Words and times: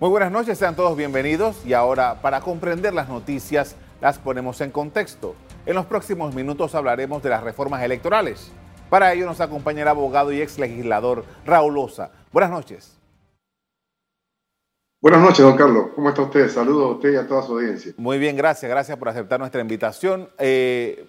Muy 0.00 0.08
buenas 0.08 0.32
noches, 0.32 0.56
sean 0.56 0.74
todos 0.74 0.96
bienvenidos 0.96 1.60
y 1.66 1.74
ahora 1.74 2.22
para 2.22 2.40
comprender 2.40 2.94
las 2.94 3.10
noticias 3.10 3.76
las 4.00 4.18
ponemos 4.18 4.62
en 4.62 4.70
contexto. 4.70 5.34
En 5.66 5.74
los 5.74 5.84
próximos 5.84 6.34
minutos 6.34 6.74
hablaremos 6.74 7.22
de 7.22 7.28
las 7.28 7.42
reformas 7.42 7.82
electorales. 7.82 8.50
Para 8.88 9.12
ello 9.12 9.26
nos 9.26 9.42
acompaña 9.42 9.82
el 9.82 9.88
abogado 9.88 10.32
y 10.32 10.40
ex 10.40 10.58
legislador 10.58 11.26
Raúl 11.44 11.76
Osa. 11.76 12.12
Buenas 12.32 12.50
noches. 12.50 12.98
Buenas 15.02 15.20
noches, 15.20 15.40
don 15.40 15.58
Carlos. 15.58 15.88
¿Cómo 15.94 16.08
está 16.08 16.22
usted? 16.22 16.48
Saludos 16.48 16.82
a 16.82 16.94
usted 16.94 17.12
y 17.12 17.16
a 17.16 17.28
toda 17.28 17.42
su 17.42 17.52
audiencia. 17.52 17.92
Muy 17.98 18.18
bien, 18.18 18.38
gracias. 18.38 18.70
Gracias 18.70 18.96
por 18.96 19.10
aceptar 19.10 19.38
nuestra 19.38 19.60
invitación. 19.60 20.30
Eh, 20.38 21.06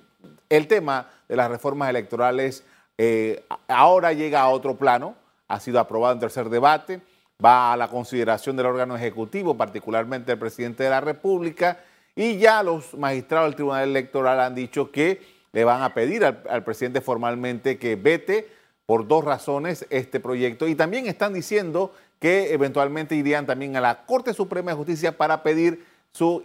el 0.50 0.68
tema 0.68 1.10
de 1.30 1.38
las 1.38 1.50
reformas 1.50 1.90
electorales 1.90 2.66
eh, 2.98 3.46
ahora 3.70 4.12
llega 4.12 4.42
a 4.42 4.50
otro 4.50 4.76
plano. 4.76 5.16
Ha 5.48 5.62
sido 5.62 5.80
aprobado 5.80 6.14
en 6.14 6.20
tercer 6.20 6.50
debate 6.50 7.00
va 7.44 7.74
a 7.74 7.78
la 7.78 7.88
consideración 7.88 8.56
del 8.56 8.68
órgano 8.68 8.96
ejecutivo, 8.96 9.58
particularmente 9.58 10.32
el 10.32 10.40
presidente 10.40 10.84
de 10.84 10.90
la 10.90 11.02
República, 11.02 11.80
y 12.16 12.38
ya 12.38 12.62
los 12.64 12.94
magistrados 12.94 13.48
del 13.48 13.56
Tribunal 13.56 13.90
Electoral 13.90 14.40
han 14.40 14.56
dicho 14.56 14.92
que 14.92 15.22
le 15.54 15.64
van 15.64 15.82
a 15.82 15.94
pedir 15.94 16.24
al, 16.26 16.64
presidente 16.64 17.02
formalmente 17.02 17.78
que 17.78 17.96
vete 17.96 18.50
por 18.86 19.08
dos 19.08 19.24
razones 19.24 19.86
este 19.90 20.20
proyecto. 20.20 20.68
Y 20.68 20.76
también 20.76 21.08
están 21.08 21.34
diciendo 21.34 21.94
que 22.20 22.54
eventualmente 22.54 23.16
irían 23.16 23.46
también 23.46 23.76
a 23.76 23.82
la 23.82 24.06
Corte 24.06 24.34
Suprema 24.34 24.72
de 24.72 24.78
Justicia 24.78 25.18
para 25.18 25.44
pedir 25.44 25.86
su, 26.12 26.44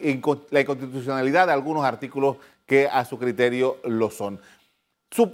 la 0.51 0.61
inconstitucionalidad 0.61 1.49
de 1.49 1.53
algunos 1.53 1.85
artículos 1.85 2.37
que 2.65 2.89
a 2.89 3.05
su 3.05 3.19
criterio 3.19 3.79
lo 3.85 4.11
son 4.11 4.41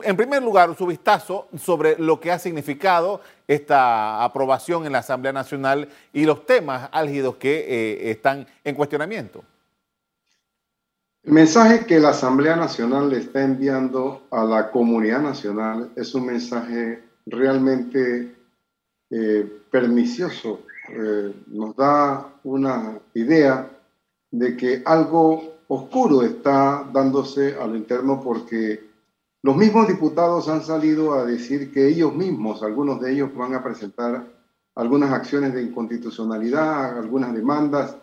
en 0.05 0.17
primer 0.17 0.43
lugar, 0.43 0.75
su 0.77 0.87
vistazo 0.87 1.49
sobre 1.59 1.97
lo 1.99 2.21
que 2.21 2.31
ha 2.31 2.39
significado 2.39 3.21
esta 3.49 4.23
aprobación 4.23 4.87
en 4.87 4.93
la 4.93 4.99
Asamblea 4.99 5.33
Nacional 5.33 5.89
y 6.13 6.25
los 6.25 6.47
temas 6.47 6.89
álgidos 6.93 7.37
que 7.37 7.61
eh, 7.61 8.11
están 8.11 8.47
en 8.65 8.75
cuestionamiento. 8.75 9.43
El 11.25 11.33
mensaje 11.33 11.87
que 11.87 12.01
la 12.01 12.11
Asamblea 12.11 12.57
Nacional 12.57 13.09
le 13.11 13.19
está 13.19 13.43
enviando 13.43 14.27
a 14.31 14.45
la 14.45 14.71
comunidad 14.71 15.21
nacional 15.21 15.91
es 15.97 16.15
un 16.15 16.27
mensaje 16.27 17.03
realmente 17.27 18.35
eh, 19.11 19.63
pernicioso. 19.71 20.63
Eh, 20.89 21.33
nos 21.47 21.77
da 21.77 22.27
una 22.43 22.99
idea 23.15 23.71
de 24.33 24.57
que 24.57 24.83
algo 24.85 25.59
oscuro 25.69 26.23
está 26.23 26.85
dándose 26.93 27.55
a 27.55 27.67
lo 27.67 27.77
interno 27.77 28.21
porque 28.21 28.92
los 29.43 29.57
mismos 29.57 29.89
diputados 29.89 30.49
han 30.49 30.63
salido 30.63 31.15
a 31.15 31.25
decir 31.27 31.73
que 31.73 31.89
ellos 31.89 32.15
mismos, 32.15 32.63
algunos 32.63 33.01
de 33.01 33.13
ellos 33.13 33.35
van 33.35 33.55
a 33.55 33.63
presentar 33.63 34.25
algunas 34.77 35.13
acciones 35.13 35.53
de 35.53 35.63
inconstitucionalidad, 35.63 36.97
algunas 36.97 37.35
demandas, 37.35 37.97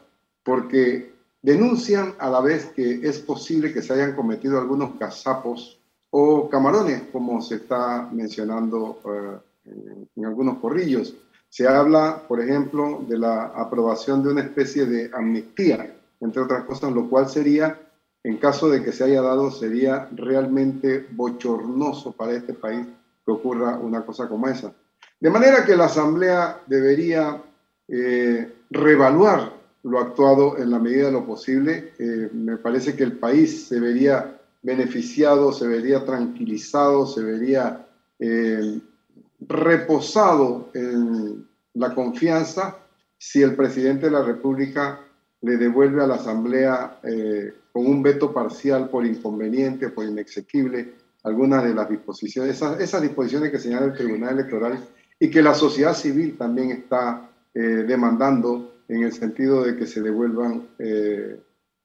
porque 0.44 1.14
denuncian 1.42 2.14
a 2.20 2.30
la 2.30 2.42
vez 2.42 2.66
que 2.76 3.08
es 3.08 3.20
posible 3.20 3.72
que 3.72 3.82
se 3.82 3.94
hayan 3.94 4.16
cometido 4.16 4.60
algunos 4.60 4.96
cazapos 5.00 5.80
o 6.12 6.50
camarones, 6.50 7.04
como 7.12 7.42
se 7.42 7.56
está 7.56 8.10
mencionando 8.12 9.00
eh, 9.06 10.08
en 10.18 10.26
algunos 10.26 10.58
corrillos. 10.58 11.16
Se 11.48 11.68
habla, 11.68 12.22
por 12.28 12.42
ejemplo, 12.42 13.02
de 13.08 13.18
la 13.18 13.46
aprobación 13.46 14.22
de 14.24 14.32
una 14.32 14.42
especie 14.42 14.86
de 14.86 15.10
amnistía, 15.14 15.96
entre 16.20 16.42
otras 16.42 16.66
cosas, 16.66 16.92
lo 16.92 17.10
cual 17.10 17.30
sería 17.30 17.80
en 18.24 18.38
caso 18.38 18.70
de 18.70 18.84
que 18.84 18.92
se 18.92 19.06
haya 19.06 19.22
dado, 19.22 19.52
sería 19.52 20.08
realmente 20.12 21.08
bochornoso 21.12 22.12
para 22.12 22.34
este 22.34 22.54
país 22.54 22.86
que 23.26 23.32
ocurra 23.32 23.78
una 23.78 24.06
cosa 24.06 24.28
como 24.28 24.48
esa. 24.48 24.74
De 25.20 25.30
manera 25.30 25.66
que 25.66 25.76
la 25.76 25.86
Asamblea 25.86 26.62
debería 26.68 27.42
eh, 27.88 28.54
reevaluar 28.70 29.54
lo 29.84 30.00
actuado 30.00 30.58
en 30.58 30.72
la 30.72 30.80
medida 30.80 31.08
de 31.08 31.12
lo 31.14 31.26
posible. 31.26 31.94
Eh, 31.98 32.30
me 32.34 32.58
parece 32.58 32.96
que 32.96 33.04
el 33.04 33.14
país 33.14 33.68
se 33.68 33.80
vería 33.80 34.38
beneficiado, 34.62 35.52
se 35.52 35.68
vería 35.68 36.04
tranquilizado, 36.06 37.08
se 37.08 37.24
vería 37.24 37.88
eh, 38.20 38.80
reposado 39.40 40.70
en 40.74 41.48
la 41.74 41.96
confianza 41.96 42.78
si 43.18 43.42
el 43.42 43.56
presidente 43.56 44.08
de 44.08 44.12
la 44.12 44.24
República 44.24 45.00
le 45.42 45.58
devuelve 45.58 46.04
a 46.04 46.08
la 46.08 46.16
Asamblea 46.16 47.00
con 47.72 47.86
un 47.86 48.04
veto 48.04 48.34
parcial 48.34 48.90
por 48.90 49.06
inconveniente, 49.06 49.90
por 49.90 50.06
inexequible, 50.06 50.94
algunas 51.24 51.64
de 51.64 51.74
las 51.74 51.90
disposiciones, 51.90 52.62
esas, 52.62 53.02
disposiciones 53.02 53.52
que 53.52 53.60
señala 53.60 53.88
el 53.88 53.94
Tribunal 53.94 54.34
Electoral 54.34 54.80
y 55.20 55.30
que 55.30 55.42
la 55.42 55.54
sociedad 55.54 55.94
civil 55.94 56.38
también 56.38 56.72
está 56.72 57.30
eh, 57.54 57.60
demandando 57.60 58.76
en 58.88 59.04
el 59.04 59.12
sentido 59.12 59.64
de 59.64 59.76
que 59.76 59.86
se 59.86 60.02
devuelvan 60.02 60.70
eh, 60.80 61.40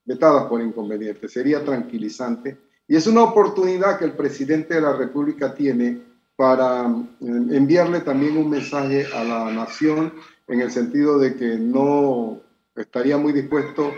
vetadas 0.04 0.44
por 0.44 0.60
inconveniente. 0.60 1.28
Sería 1.28 1.64
tranquilizante 1.64 2.56
y 2.86 2.96
es 2.96 3.06
una 3.06 3.22
oportunidad 3.22 3.98
que 3.98 4.04
el 4.04 4.12
presidente 4.12 4.74
de 4.74 4.82
la 4.82 4.96
República 4.96 5.54
tiene 5.54 6.00
para 6.36 6.86
eh, 6.86 7.26
enviarle 7.50 8.00
también 8.00 8.36
un 8.36 8.50
mensaje 8.50 9.06
a 9.12 9.24
la 9.24 9.50
nación 9.50 10.12
en 10.46 10.60
el 10.60 10.70
sentido 10.70 11.18
de 11.18 11.34
que 11.34 11.56
no 11.58 12.40
estaría 12.76 13.16
muy 13.16 13.32
dispuesto 13.32 13.92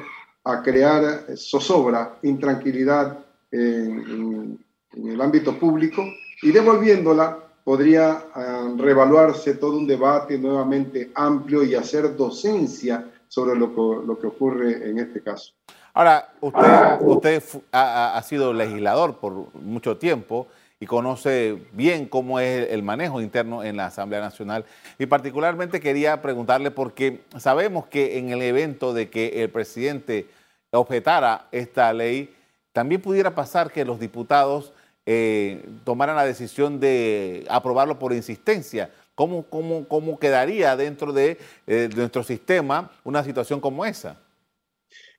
a 0.44 0.62
crear 0.62 1.26
zozobra, 1.36 2.18
intranquilidad 2.22 3.18
en, 3.50 4.58
el 4.92 5.20
ámbito 5.20 5.58
público 5.58 6.02
y 6.42 6.52
devolviéndola 6.52 7.38
podría 7.64 8.24
uh, 8.34 8.76
reevaluarse 8.78 9.54
todo 9.54 9.76
un 9.76 9.86
debate 9.86 10.38
nuevamente 10.38 11.10
amplio 11.14 11.64
y 11.64 11.74
hacer 11.74 12.16
docencia 12.16 13.04
sobre 13.28 13.58
lo 13.58 13.74
que, 13.74 14.06
lo 14.06 14.18
que 14.18 14.28
ocurre 14.28 14.88
en 14.88 14.98
este 14.98 15.20
caso. 15.20 15.52
Ahora, 15.92 16.32
usted, 16.40 16.98
usted 17.00 17.42
ha, 17.72 18.16
ha, 18.16 18.22
sido 18.22 18.52
legislador 18.52 19.18
por 19.18 19.54
mucho 19.54 19.96
tiempo 19.96 20.46
y 20.78 20.86
conoce 20.86 21.58
bien 21.72 22.06
cómo 22.06 22.38
es 22.38 22.70
el 22.70 22.82
manejo 22.82 23.20
interno 23.20 23.64
en 23.64 23.76
la 23.76 23.86
Asamblea 23.86 24.20
Nacional. 24.20 24.64
Y 24.98 25.06
particularmente 25.06 25.80
quería 25.80 26.20
preguntarle 26.20 26.70
porque 26.70 27.22
sabemos 27.38 27.86
que 27.86 28.18
en 28.18 28.30
el 28.30 28.42
evento 28.42 28.92
de 28.92 29.08
que 29.08 29.42
el 29.42 29.50
presidente 29.50 30.26
objetara 30.70 31.48
esta 31.52 31.92
ley, 31.92 32.34
también 32.72 33.00
pudiera 33.00 33.34
pasar 33.34 33.72
que 33.72 33.84
los 33.84 33.98
diputados 33.98 34.72
eh, 35.06 35.64
tomaran 35.84 36.16
la 36.16 36.26
decisión 36.26 36.78
de 36.78 37.46
aprobarlo 37.48 37.98
por 37.98 38.12
insistencia. 38.12 38.90
¿Cómo, 39.14 39.44
cómo, 39.44 39.88
cómo 39.88 40.18
quedaría 40.18 40.76
dentro 40.76 41.12
de, 41.12 41.38
eh, 41.66 41.88
de 41.88 41.96
nuestro 41.96 42.22
sistema 42.22 42.90
una 43.02 43.24
situación 43.24 43.60
como 43.60 43.86
esa? 43.86 44.20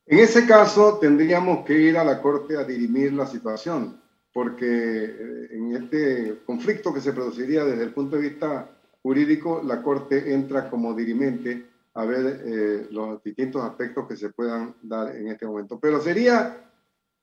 En 0.05 0.19
ese 0.19 0.45
caso, 0.45 0.99
tendríamos 0.99 1.65
que 1.65 1.73
ir 1.73 1.97
a 1.97 2.03
la 2.03 2.21
Corte 2.21 2.57
a 2.57 2.63
dirimir 2.63 3.11
la 3.13 3.25
situación, 3.25 3.99
porque 4.37 4.67
eh, 4.67 5.47
en 5.49 5.75
este 5.75 6.43
conflicto 6.45 6.93
que 6.93 7.01
se 7.01 7.11
produciría 7.11 7.65
desde 7.65 7.85
el 7.85 7.91
punto 7.91 8.17
de 8.17 8.29
vista 8.29 8.69
jurídico, 9.01 9.63
la 9.65 9.81
Corte 9.81 10.31
entra 10.31 10.69
como 10.69 10.93
dirimente 10.93 11.65
a 11.95 12.05
ver 12.05 12.43
eh, 12.45 12.87
los 12.91 13.23
distintos 13.23 13.63
aspectos 13.63 14.07
que 14.07 14.15
se 14.15 14.29
puedan 14.29 14.75
dar 14.83 15.15
en 15.15 15.29
este 15.29 15.47
momento. 15.47 15.79
Pero 15.79 15.99
sería 15.99 16.55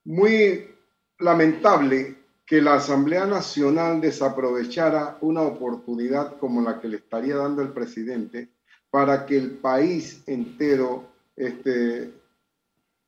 muy 0.03 0.75
lamentable 1.19 2.17
que 2.45 2.61
la 2.61 2.73
Asamblea 2.73 3.25
Nacional 3.25 4.01
desaprovechara 4.01 5.17
una 5.21 5.43
oportunidad 5.43 6.37
como 6.37 6.61
la 6.61 6.81
que 6.81 6.89
le 6.89 6.97
estaría 6.97 7.37
dando 7.37 7.61
el 7.61 7.69
presidente 7.69 8.49
para 8.89 9.25
que 9.25 9.37
el 9.37 9.51
país 9.51 10.21
entero 10.27 11.07
este, 11.37 12.11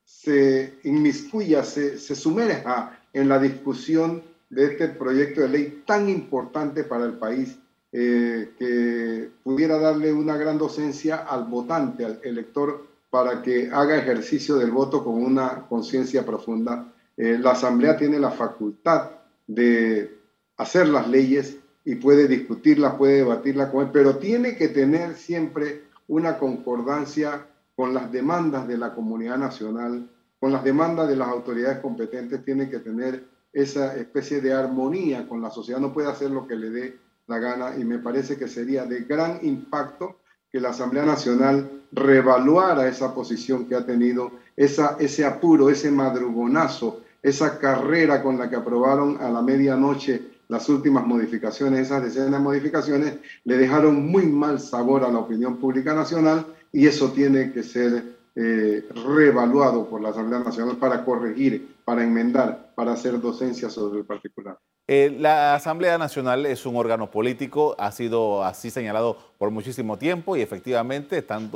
se 0.06 0.80
inmiscuya, 0.84 1.62
se, 1.66 1.98
se 1.98 2.16
sumerja 2.16 2.97
en 3.14 3.30
la 3.30 3.40
discusión 3.40 4.24
de 4.50 4.66
este 4.66 4.88
proyecto 4.90 5.42
de 5.42 5.50
ley 5.50 5.84
tan 5.86 6.10
importante 6.10 6.84
para 6.84 7.06
el 7.06 7.14
país 7.14 7.58
eh, 7.92 8.54
que 8.58 9.30
pudiera 9.44 9.78
darle 9.80 10.12
una 10.14 10.38
gran 10.38 10.58
docencia 10.58 11.18
al 11.18 11.46
votante, 11.46 12.06
al 12.06 12.20
elector, 12.24 12.86
para 13.10 13.42
que 13.42 13.70
haga 13.72 13.98
ejercicio 13.98 14.56
del 14.56 14.72
voto 14.72 15.04
con 15.04 15.24
una 15.24 15.66
conciencia 15.68 16.26
profunda. 16.26 16.94
Eh, 17.16 17.38
la 17.40 17.52
Asamblea 17.52 17.98
tiene 17.98 18.20
la 18.20 18.32
facultad 18.32 19.12
de 19.48 20.18
hacer 20.58 20.90
las 20.90 21.08
leyes 21.08 21.58
y 21.86 21.96
puede 21.96 22.28
discutirlas, 22.28 22.96
puede 22.96 23.18
debatirlas 23.18 23.70
con 23.72 23.86
él, 23.86 23.90
pero 23.94 24.18
tiene 24.18 24.58
que 24.58 24.68
tener 24.68 25.16
siempre 25.16 25.84
una 26.10 26.38
concordancia 26.38 27.48
con 27.76 27.94
las 27.94 28.12
demandas 28.12 28.68
de 28.68 28.78
la 28.78 28.94
comunidad 28.94 29.38
nacional, 29.38 30.10
con 30.40 30.52
las 30.52 30.64
demandas 30.64 31.08
de 31.08 31.16
las 31.16 31.28
autoridades 31.28 31.80
competentes, 31.80 32.44
tiene 32.44 32.70
que 32.70 32.80
tener 32.80 33.24
esa 33.54 33.96
especie 33.96 34.42
de 34.42 34.54
armonía 34.54 35.28
con 35.28 35.42
la 35.42 35.50
sociedad, 35.50 35.80
no 35.80 35.94
puede 35.94 36.10
hacer 36.10 36.30
lo 36.30 36.48
que 36.48 36.56
le 36.56 36.70
dé 36.70 36.98
la 37.28 37.40
gana 37.40 37.76
y 37.78 37.84
me 37.84 38.00
parece 38.00 38.38
que 38.38 38.48
sería 38.48 38.86
de 38.86 39.02
gran 39.02 39.40
impacto 39.42 40.18
que 40.52 40.60
la 40.60 40.70
Asamblea 40.70 41.06
Nacional 41.06 41.70
revaluara 41.92 42.88
esa 42.88 43.14
posición 43.14 43.66
que 43.66 43.76
ha 43.76 43.86
tenido, 43.86 44.32
esa, 44.56 44.96
ese 45.00 45.26
apuro, 45.26 45.70
ese 45.70 45.92
madrugonazo, 45.92 47.02
esa 47.22 47.60
carrera 47.60 48.22
con 48.22 48.38
la 48.38 48.50
que 48.50 48.56
aprobaron 48.56 49.18
a 49.22 49.30
la 49.30 49.42
medianoche 49.42 50.22
las 50.48 50.70
últimas 50.70 51.06
modificaciones, 51.06 51.88
esas 51.88 52.04
decenas 52.04 52.32
de 52.32 52.40
modificaciones, 52.40 53.16
le 53.44 53.58
dejaron 53.58 54.06
muy 54.10 54.28
mal 54.28 54.60
sabor 54.60 55.04
a 55.04 55.12
la 55.12 55.20
opinión 55.20 55.58
pública 55.58 55.94
nacional 55.94 56.46
y 56.72 56.88
eso 56.88 57.12
tiene 57.12 57.52
que 57.52 57.64
ser 57.64 58.17
eh, 58.40 58.88
reevaluado 58.94 59.90
por 59.90 60.00
la 60.00 60.10
Asamblea 60.10 60.42
Nacional 60.42 60.78
para 60.78 61.04
corregir, 61.04 61.76
para 61.84 62.04
enmendar, 62.04 62.72
para 62.76 62.92
hacer 62.92 63.20
docencia 63.20 63.68
sobre 63.68 64.02
el 64.02 64.06
particular. 64.06 64.60
Eh, 64.88 65.18
la 65.20 65.56
Asamblea 65.56 65.98
Nacional 65.98 66.46
es 66.46 66.66
un 66.68 66.76
órgano 66.76 67.10
político, 67.10 67.76
ha 67.80 67.92
sido 67.92 68.44
así 68.44 68.70
señalado 68.70 69.18
por 69.40 69.50
muchísimo 69.50 69.98
tiempo 69.98 70.38
y 70.38 70.42
efectivamente 70.42 71.18
están 71.18 71.52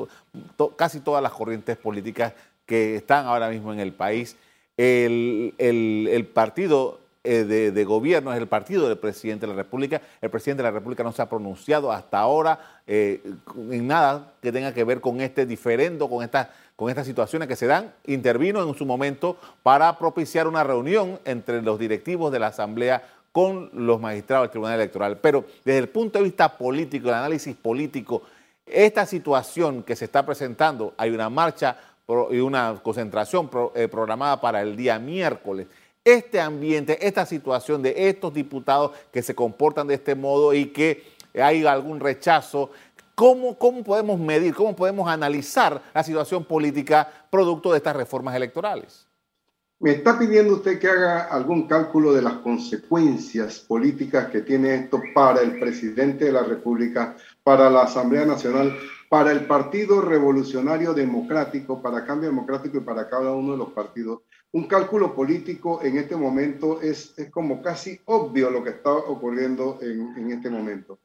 casi 0.75 1.01
todas 1.01 1.21
las 1.21 1.33
corrientes 1.33 1.77
políticas 1.77 2.33
que 2.65 2.95
están 2.95 3.27
ahora 3.27 3.49
mismo 3.49 3.71
en 3.71 3.79
el 3.79 3.93
país. 3.93 4.35
El, 4.75 6.31
partido 6.33 6.99
eh, 7.23 7.43
de, 7.43 7.83
gobierno 7.85 8.33
es 8.33 8.39
el 8.39 8.47
partido 8.47 8.89
del 8.89 8.97
presidente 8.97 9.45
de 9.45 9.53
la 9.53 9.61
República. 9.61 10.01
El 10.19 10.31
presidente 10.31 10.63
de 10.63 10.69
la 10.69 10.73
República 10.73 11.03
no 11.03 11.11
se 11.11 11.21
ha 11.21 11.29
pronunciado 11.29 11.91
hasta 11.91 12.17
ahora 12.17 12.81
eh, 12.87 13.21
en 13.69 13.85
nada 13.85 14.33
que 14.41 14.51
tenga 14.51 14.73
que 14.73 14.83
ver 14.83 14.99
con 14.99 15.21
este 15.21 15.45
diferendo, 15.45 16.09
con 16.09 16.23
estas 16.23 16.47
con 16.81 16.89
estas 16.89 17.05
situaciones 17.05 17.47
que 17.47 17.55
se 17.55 17.67
dan, 17.67 17.93
intervino 18.07 18.67
en 18.67 18.73
su 18.73 18.87
momento 18.87 19.37
para 19.61 19.99
propiciar 19.99 20.47
una 20.47 20.63
reunión 20.63 21.19
entre 21.25 21.61
los 21.61 21.77
directivos 21.77 22.31
de 22.31 22.39
la 22.39 22.47
Asamblea 22.47 23.07
con 23.31 23.69
los 23.71 24.01
magistrados 24.01 24.45
del 24.45 24.49
Tribunal 24.49 24.79
Electoral. 24.79 25.19
Pero 25.19 25.45
desde 25.63 25.77
el 25.77 25.89
punto 25.89 26.17
de 26.17 26.23
vista 26.23 26.57
político, 26.57 27.09
el 27.09 27.13
análisis 27.13 27.55
político, 27.55 28.23
esta 28.65 29.05
situación 29.05 29.83
que 29.83 29.95
se 29.95 30.05
está 30.05 30.25
presentando, 30.25 30.95
hay 30.97 31.11
una 31.11 31.29
marcha 31.29 31.77
y 32.31 32.39
una 32.39 32.79
concentración 32.81 33.47
eh, 33.75 33.87
programada 33.87 34.41
para 34.41 34.63
el 34.63 34.75
día 34.75 34.97
miércoles. 34.97 35.67
Este 36.03 36.41
ambiente, 36.41 36.97
esta 37.05 37.27
situación 37.27 37.83
de 37.83 38.09
estos 38.09 38.33
diputados 38.33 38.93
que 39.13 39.21
se 39.21 39.35
comportan 39.35 39.85
de 39.85 39.93
este 39.93 40.15
modo 40.15 40.51
y 40.51 40.65
que 40.69 41.03
hay 41.39 41.63
algún 41.63 41.99
rechazo, 41.99 42.71
¿cómo, 43.21 43.83
podemos 43.83 44.19
medir, 44.19 44.55
cómo 44.55 44.75
podemos 44.75 45.07
analizar 45.07 45.79
la 45.93 46.03
situación 46.03 46.43
política 46.43 47.07
producto 47.29 47.71
de 47.71 47.77
estas 47.77 47.95
reformas 47.95 48.35
electorales? 48.35 49.07
Me 49.79 49.91
está 49.91 50.17
pidiendo 50.17 50.55
usted 50.55 50.79
que 50.79 50.87
haga 50.87 51.25
algún 51.25 51.67
cálculo 51.67 52.13
de 52.13 52.23
las 52.23 52.33
consecuencias 52.35 53.59
políticas 53.59 54.29
que 54.29 54.41
tiene 54.41 54.73
esto 54.73 54.99
para 55.13 55.41
el 55.41 55.59
presidente 55.59 56.25
de 56.25 56.31
la 56.31 56.43
República, 56.43 57.15
para 57.43 57.69
la 57.69 57.83
Asamblea 57.83 58.25
Nacional, 58.25 58.75
para 59.07 59.31
el 59.31 59.45
Partido 59.45 60.01
Revolucionario 60.01 60.93
Democrático, 60.93 61.79
para 61.79 62.05
Cambio 62.05 62.29
Democrático 62.29 62.77
y 62.77 62.81
para 62.81 63.07
cada 63.07 63.33
uno 63.33 63.51
de 63.51 63.57
los 63.59 63.69
partidos. 63.69 64.21
Un 64.51 64.67
cálculo 64.67 65.13
político 65.13 65.79
en 65.83 65.97
este 65.97 66.15
momento 66.15 66.81
es, 66.81 67.13
es 67.17 67.29
como 67.29 67.61
casi 67.61 67.99
obvio 68.05 68.49
lo 68.49 68.63
que 68.63 68.71
está 68.71 68.91
ocurriendo 68.91 69.77
en, 69.81 70.17
en 70.17 70.31
este 70.31 70.49
momento. 70.49 70.99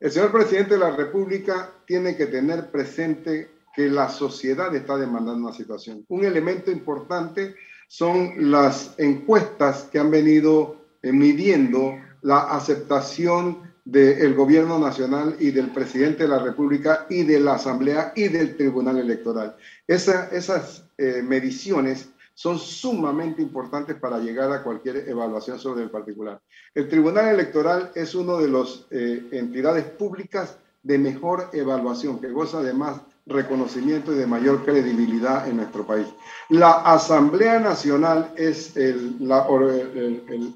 El 0.00 0.10
señor 0.10 0.32
presidente 0.32 0.74
de 0.74 0.80
la 0.80 0.96
República 0.96 1.70
tiene 1.84 2.16
que 2.16 2.24
tener 2.26 2.70
presente 2.70 3.50
que 3.76 3.88
la 3.90 4.08
sociedad 4.08 4.74
está 4.74 4.96
demandando 4.96 5.46
una 5.46 5.54
situación. 5.54 6.06
Un 6.08 6.24
elemento 6.24 6.70
importante 6.70 7.54
son 7.86 8.50
las 8.50 8.94
encuestas 8.96 9.88
que 9.92 9.98
han 9.98 10.10
venido 10.10 10.76
eh, 11.02 11.12
midiendo 11.12 11.98
la 12.22 12.40
aceptación 12.40 13.70
del 13.84 14.34
gobierno 14.34 14.78
nacional 14.78 15.36
y 15.38 15.50
del 15.50 15.70
presidente 15.70 16.22
de 16.22 16.28
la 16.30 16.38
República 16.38 17.06
y 17.10 17.24
de 17.24 17.38
la 17.38 17.54
Asamblea 17.54 18.12
y 18.16 18.28
del 18.28 18.56
Tribunal 18.56 18.98
Electoral. 18.98 19.56
esas 19.86 20.84
eh, 20.96 21.22
mediciones 21.22 22.08
son 22.34 22.58
sumamente 22.58 23.42
importantes 23.42 23.96
para 23.96 24.18
llegar 24.18 24.50
a 24.52 24.62
cualquier 24.62 25.08
evaluación 25.08 25.58
sobre 25.58 25.82
el 25.82 25.90
particular. 25.90 26.40
El 26.74 26.88
Tribunal 26.88 27.28
Electoral 27.28 27.92
es 27.94 28.14
una 28.14 28.36
de 28.36 28.48
las 28.48 28.86
eh, 28.90 29.28
entidades 29.32 29.84
públicas 29.84 30.56
de 30.82 30.98
mejor 30.98 31.50
evaluación, 31.52 32.20
que 32.20 32.30
goza 32.30 32.62
de 32.62 32.72
más 32.72 33.00
reconocimiento 33.26 34.12
y 34.12 34.16
de 34.16 34.26
mayor 34.26 34.64
credibilidad 34.64 35.48
en 35.48 35.58
nuestro 35.58 35.86
país. 35.86 36.06
La 36.48 36.72
Asamblea 36.72 37.60
Nacional 37.60 38.32
es 38.36 38.76
el, 38.76 39.16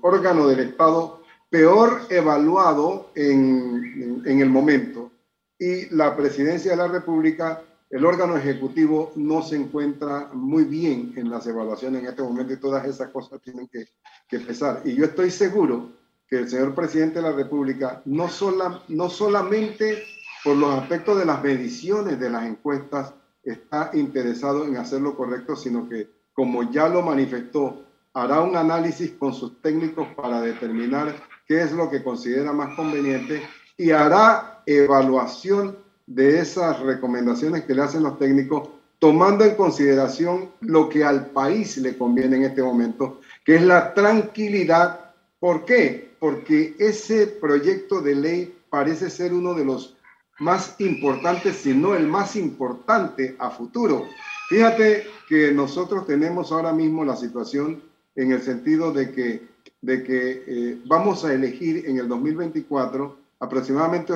órgano 0.00 0.48
del 0.48 0.60
Estado 0.60 1.22
peor 1.50 2.00
evaluado 2.10 3.10
en, 3.14 4.22
en, 4.24 4.40
el 4.40 4.50
momento 4.50 5.12
y 5.58 5.94
la 5.94 6.16
Presidencia 6.16 6.72
de 6.72 6.76
la 6.76 6.88
República, 6.88 7.62
el 7.94 8.04
órgano 8.04 8.36
ejecutivo, 8.36 9.12
no 9.14 9.40
se 9.40 9.54
encuentra 9.54 10.28
muy 10.32 10.64
bien 10.64 11.12
en 11.14 11.30
las 11.30 11.46
evaluaciones 11.46 12.02
en 12.02 12.08
este 12.08 12.24
momento 12.24 12.52
y 12.52 12.56
todas 12.56 12.84
esas 12.86 13.10
cosas 13.10 13.40
tienen 13.40 13.68
que, 13.68 13.86
que 14.26 14.40
pesar. 14.40 14.82
Y 14.84 14.96
yo 14.96 15.04
estoy 15.04 15.30
seguro 15.30 15.90
que 16.28 16.38
el 16.38 16.48
señor 16.48 16.74
presidente 16.74 17.20
de 17.20 17.30
la 17.30 17.36
República 17.36 18.02
no, 18.06 18.28
sola, 18.28 18.82
no 18.88 19.08
solamente 19.08 20.02
por 20.42 20.56
los 20.56 20.74
aspectos 20.74 21.20
de 21.20 21.24
las 21.24 21.40
mediciones 21.40 22.18
de 22.18 22.30
las 22.30 22.44
encuestas, 22.46 23.14
está 23.44 23.92
interesado 23.94 24.64
en 24.64 24.76
hacer 24.76 25.00
lo 25.00 25.16
correcto, 25.16 25.54
sino 25.54 25.88
que, 25.88 26.10
como 26.32 26.68
ya 26.72 26.88
lo 26.88 27.00
manifestó, 27.00 27.84
hará 28.12 28.40
un 28.40 28.56
análisis 28.56 29.12
con 29.12 29.32
sus 29.32 29.62
técnicos 29.62 30.08
para 30.16 30.40
determinar 30.40 31.14
qué 31.46 31.62
es 31.62 31.70
lo 31.70 31.88
que 31.88 32.02
considera 32.02 32.52
más 32.52 32.74
conveniente 32.74 33.40
y 33.76 33.92
hará 33.92 34.64
evaluación 34.66 35.83
de 36.06 36.40
esas 36.40 36.80
recomendaciones 36.80 37.64
que 37.64 37.74
le 37.74 37.82
hacen 37.82 38.02
los 38.02 38.18
técnicos, 38.18 38.68
tomando 38.98 39.44
en 39.44 39.54
consideración 39.54 40.50
lo 40.60 40.88
que 40.88 41.04
al 41.04 41.26
país 41.26 41.76
le 41.78 41.96
conviene 41.96 42.36
en 42.36 42.44
este 42.44 42.62
momento, 42.62 43.20
que 43.44 43.56
es 43.56 43.62
la 43.62 43.94
tranquilidad. 43.94 45.12
¿Por 45.38 45.64
qué? 45.64 46.14
Porque 46.18 46.74
ese 46.78 47.26
proyecto 47.26 48.00
de 48.00 48.14
ley 48.14 48.58
parece 48.70 49.10
ser 49.10 49.32
uno 49.32 49.54
de 49.54 49.64
los 49.64 49.96
más 50.38 50.76
importante, 50.78 51.52
si 51.52 51.74
no 51.74 51.94
el 51.94 52.06
más 52.06 52.36
importante 52.36 53.36
a 53.38 53.50
futuro. 53.50 54.06
Fíjate 54.48 55.06
que 55.28 55.52
nosotros 55.52 56.06
tenemos 56.06 56.50
ahora 56.50 56.72
mismo 56.72 57.04
la 57.04 57.16
situación 57.16 57.82
en 58.16 58.32
el 58.32 58.42
sentido 58.42 58.92
de 58.92 59.12
que, 59.12 59.48
de 59.80 60.02
que 60.02 60.44
eh, 60.46 60.78
vamos 60.86 61.24
a 61.24 61.32
elegir 61.32 61.84
en 61.86 61.98
el 61.98 62.08
2024 62.08 63.23
aproximadamente 63.40 64.12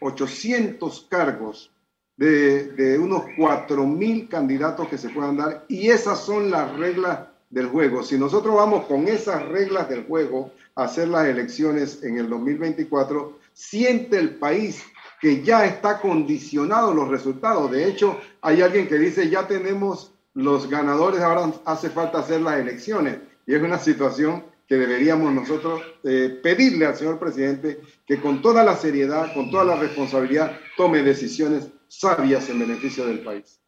800 0.00 1.06
cargos 1.08 1.70
de, 2.16 2.72
de 2.72 2.98
unos 2.98 3.22
4.000 3.36 4.28
candidatos 4.28 4.88
que 4.88 4.98
se 4.98 5.08
puedan 5.08 5.36
dar 5.36 5.64
y 5.68 5.88
esas 5.88 6.20
son 6.20 6.50
las 6.50 6.76
reglas 6.76 7.20
del 7.50 7.66
juego. 7.66 8.02
Si 8.02 8.16
nosotros 8.16 8.54
vamos 8.54 8.86
con 8.86 9.08
esas 9.08 9.46
reglas 9.48 9.88
del 9.88 10.04
juego 10.04 10.52
a 10.76 10.84
hacer 10.84 11.08
las 11.08 11.26
elecciones 11.26 12.02
en 12.02 12.18
el 12.18 12.28
2024, 12.30 13.38
siente 13.52 14.18
el 14.18 14.36
país 14.36 14.82
que 15.20 15.42
ya 15.42 15.66
está 15.66 16.00
condicionado 16.00 16.94
los 16.94 17.08
resultados. 17.08 17.70
De 17.70 17.86
hecho, 17.86 18.18
hay 18.40 18.62
alguien 18.62 18.88
que 18.88 18.98
dice, 18.98 19.28
ya 19.28 19.46
tenemos 19.46 20.14
los 20.32 20.70
ganadores, 20.70 21.20
ahora 21.20 21.52
hace 21.66 21.90
falta 21.90 22.20
hacer 22.20 22.40
las 22.40 22.58
elecciones. 22.58 23.18
Y 23.46 23.54
es 23.54 23.62
una 23.62 23.78
situación 23.78 24.44
que 24.70 24.76
deberíamos 24.76 25.34
nosotros 25.34 25.82
eh, 26.04 26.38
pedirle 26.40 26.86
al 26.86 26.94
señor 26.94 27.18
presidente 27.18 27.80
que 28.06 28.20
con 28.20 28.40
toda 28.40 28.62
la 28.62 28.76
seriedad, 28.76 29.34
con 29.34 29.50
toda 29.50 29.64
la 29.64 29.74
responsabilidad, 29.74 30.52
tome 30.76 31.02
decisiones 31.02 31.72
sabias 31.88 32.48
en 32.50 32.60
beneficio 32.60 33.04
del 33.04 33.18
país. 33.24 33.60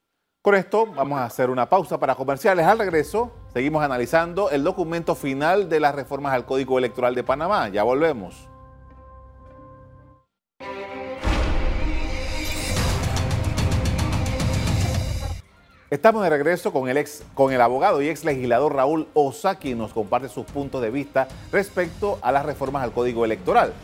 Con 0.42 0.54
esto 0.54 0.86
vamos 0.86 1.18
a 1.18 1.24
hacer 1.24 1.50
una 1.50 1.68
pausa 1.68 1.98
para 1.98 2.14
comerciales. 2.14 2.66
Al 2.66 2.78
regreso, 2.78 3.32
seguimos 3.52 3.82
analizando 3.82 4.50
el 4.50 4.62
documento 4.62 5.16
final 5.16 5.68
de 5.68 5.80
las 5.80 5.92
reformas 5.92 6.34
al 6.34 6.46
Código 6.46 6.78
Electoral 6.78 7.16
de 7.16 7.24
Panamá. 7.24 7.68
Ya 7.68 7.82
volvemos. 7.82 8.51
Estamos 15.92 16.22
de 16.22 16.30
regreso 16.30 16.72
con 16.72 16.88
el, 16.88 16.96
ex, 16.96 17.22
con 17.34 17.52
el 17.52 17.60
abogado 17.60 18.00
y 18.00 18.08
ex 18.08 18.24
legislador 18.24 18.74
Raúl 18.74 19.08
Osa, 19.12 19.56
quien 19.56 19.76
nos 19.76 19.92
comparte 19.92 20.30
sus 20.30 20.46
puntos 20.46 20.80
de 20.80 20.90
vista 20.90 21.28
respecto 21.52 22.18
a 22.22 22.32
las 22.32 22.46
reformas 22.46 22.82
al 22.82 22.92
Código 22.92 23.26
Electoral. 23.26 23.74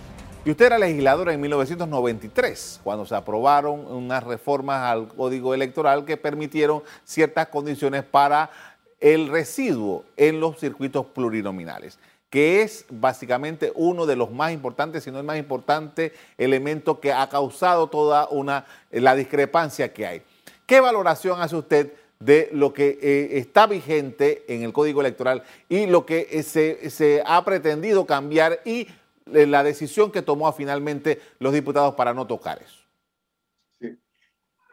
Y 0.43 0.51
usted 0.51 0.65
era 0.65 0.79
legislador 0.79 1.29
en 1.29 1.39
1993, 1.39 2.81
cuando 2.83 3.05
se 3.05 3.15
aprobaron 3.15 3.85
unas 3.93 4.25
reformas 4.25 4.85
al 4.85 5.09
Código 5.09 5.53
Electoral 5.53 6.07
que 6.07 6.17
permitieron 6.17 6.83
ciertas 7.05 7.49
condiciones 7.49 8.05
para 8.05 8.49
el 9.01 9.29
residuo 9.29 10.07
en 10.17 10.41
los 10.41 10.59
circuitos 10.59 11.05
plurinominales 11.05 11.99
que 12.31 12.61
es 12.61 12.85
básicamente 12.91 13.73
uno 13.75 14.05
de 14.05 14.15
los 14.15 14.31
más 14.31 14.53
importantes, 14.53 15.05
si 15.05 15.11
no 15.11 15.19
el 15.19 15.25
más 15.25 15.39
importante 15.39 16.13
elemento 16.37 17.01
que 17.01 17.13
ha 17.13 17.27
causado 17.29 17.89
toda 17.89 18.29
una, 18.29 18.67
la 18.91 19.15
discrepancia 19.15 19.93
que 19.95 20.07
hay. 20.07 20.23
¿Qué 20.69 20.81
valoración 20.81 21.41
hace 21.41 21.57
usted 21.57 21.95
de 22.21 22.51
lo 22.53 22.75
que 22.75 22.99
eh, 23.01 23.39
está 23.39 23.67
vigente 23.67 24.45
en 24.49 24.63
el 24.65 24.75
Código 24.75 25.01
Electoral 25.01 25.43
y 25.67 25.87
lo 25.87 26.05
que 26.05 26.29
eh, 26.31 26.43
se, 26.43 27.23
ha 27.25 27.43
pretendido 27.43 28.05
cambiar 28.05 28.61
y 28.67 28.87
eh, 29.33 29.47
la 29.47 29.65
decisión 29.65 30.13
que 30.13 30.21
tomó 30.21 30.53
finalmente 30.53 31.23
los 31.39 31.55
diputados 31.55 31.95
para 31.95 32.13
no 32.13 32.27
tocar 32.27 32.61
eso? 32.63 33.97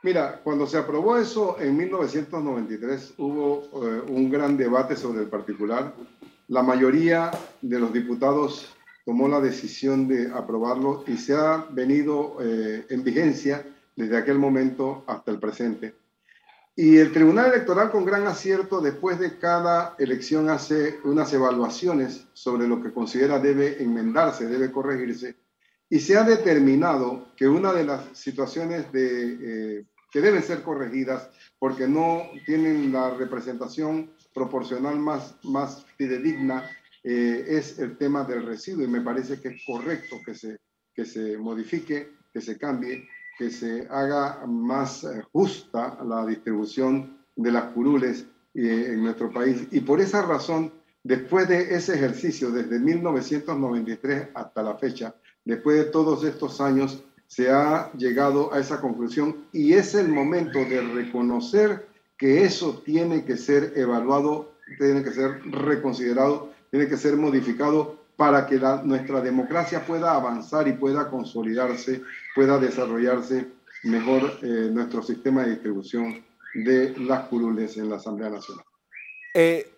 Mira, 0.04 0.42
cuando 0.44 0.68
se 0.68 0.78
aprobó 0.78 1.18
eso 1.18 1.56
en 1.62 1.78
1993 1.78 3.14
hubo 3.18 3.62
un 4.10 4.30
gran 4.30 4.58
debate 4.58 4.98
sobre 4.98 5.22
el 5.22 5.30
particular. 5.30 5.94
La 6.50 6.62
mayoría 6.62 7.32
de 7.62 7.80
los 7.80 7.94
diputados 7.94 8.76
tomó 9.06 9.30
la 9.30 9.40
decisión 9.40 10.10
de 10.10 10.30
aprobarlo 10.34 11.06
y 11.08 11.16
se 11.16 11.34
ha 11.34 11.66
venido 11.72 12.36
en 12.42 13.04
vigencia 13.04 13.66
desde 13.96 14.18
aquel 14.18 14.38
momento 14.38 15.04
hasta 15.08 15.32
el 15.32 15.40
presente. 15.40 15.96
Y 16.78 16.98
el 16.98 17.14
Tribunal 17.14 17.54
Electoral 17.54 17.90
con 17.90 18.04
gran 18.04 18.28
acierto 18.28 18.82
después 18.82 19.18
de 19.18 19.38
cada 19.38 19.96
elección 19.98 20.50
hace 20.50 21.00
unas 21.06 21.32
evaluaciones 21.32 22.28
sobre 22.34 22.68
lo 22.68 22.84
que 22.84 22.92
considera 22.92 23.40
debe 23.40 23.82
enmendarse, 23.82 24.48
debe 24.48 24.72
corregirse. 24.72 25.38
Y 25.90 26.00
se 26.00 26.18
ha 26.18 26.24
determinado 26.24 27.30
que 27.38 27.48
una 27.48 27.72
de 27.72 27.86
las 27.86 28.02
situaciones 28.18 28.92
de, 28.92 29.78
eh, 29.80 29.86
que 30.12 30.20
deben 30.20 30.44
ser 30.44 30.64
corregidas 30.64 31.30
porque 31.60 31.88
no 31.88 32.24
tienen 32.46 32.92
la 32.92 33.12
representación 33.12 34.12
proporcional 34.34 35.00
más, 35.00 35.36
más 35.44 35.86
fidedigna 35.98 36.70
eh, 37.04 37.46
es 37.48 37.80
el 37.80 37.98
tema 37.98 38.26
del 38.26 38.46
residuo 38.46 38.84
y 38.84 38.88
me 38.88 39.00
parece 39.00 39.40
que 39.40 39.50
es 39.50 39.64
correcto 39.66 40.18
que 40.26 40.36
se, 40.36 40.58
que 40.94 41.06
se 41.06 41.38
modifique, 41.38 42.12
que 42.34 42.42
se 42.42 42.58
cambie 42.58 43.08
que 43.38 43.50
se 43.50 43.88
haga 43.90 44.46
más 44.48 45.04
eh, 45.04 45.24
justa 45.32 45.98
la 46.06 46.26
distribución 46.26 47.18
de 47.36 47.52
las 47.52 47.66
curules 47.74 48.26
eh, 48.54 48.92
en 48.94 49.04
nuestro 49.04 49.32
país. 49.32 49.68
Y 49.72 49.82
por 49.82 50.00
esa 50.00 50.22
razón, 50.22 50.72
después 51.04 51.48
de 51.48 51.76
ese 51.76 51.96
ejercicio, 51.96 52.52
desde 52.52 52.80
1993 52.80 54.30
hasta 54.34 54.64
la 54.64 54.76
fecha, 54.76 55.16
después 55.44 55.78
de 55.78 55.86
todos 55.86 56.24
estos 56.24 56.62
años, 56.62 57.04
se 57.28 57.50
ha 57.50 57.92
llegado 57.94 58.54
a 58.54 58.60
esa 58.60 58.80
conclusión 58.80 59.46
y 59.52 59.74
es 59.74 59.96
el 59.96 60.10
momento 60.10 60.60
de 60.60 60.82
reconocer 60.82 61.88
que 62.18 62.46
eso 62.46 62.82
tiene 62.86 63.26
que 63.26 63.36
ser 63.36 63.74
evaluado, 63.76 64.54
tiene 64.78 65.04
que 65.04 65.12
ser 65.12 65.42
reconsiderado, 65.52 66.52
tiene 66.70 66.88
que 66.88 66.98
ser 66.98 67.18
modificado 67.18 68.05
para 68.16 68.48
que 68.48 68.60
nuestra 68.84 69.22
democracia 69.22 69.86
pueda 69.86 70.14
avanzar 70.14 70.68
y 70.68 70.74
pueda 70.74 71.10
consolidarse, 71.10 72.02
pueda 72.34 72.58
desarrollarse 72.58 73.48
mejor 73.84 74.40
eh, 74.42 74.70
nuestro 74.72 75.04
sistema 75.04 75.44
de 75.44 75.52
distribución 75.52 76.24
de 76.54 76.96
las 77.00 77.28
curules 77.28 77.78
en 77.78 77.90
la 77.90 77.98
Asamblea 77.98 78.30
Nacional. 78.30 78.64
Eh, 79.34 79.70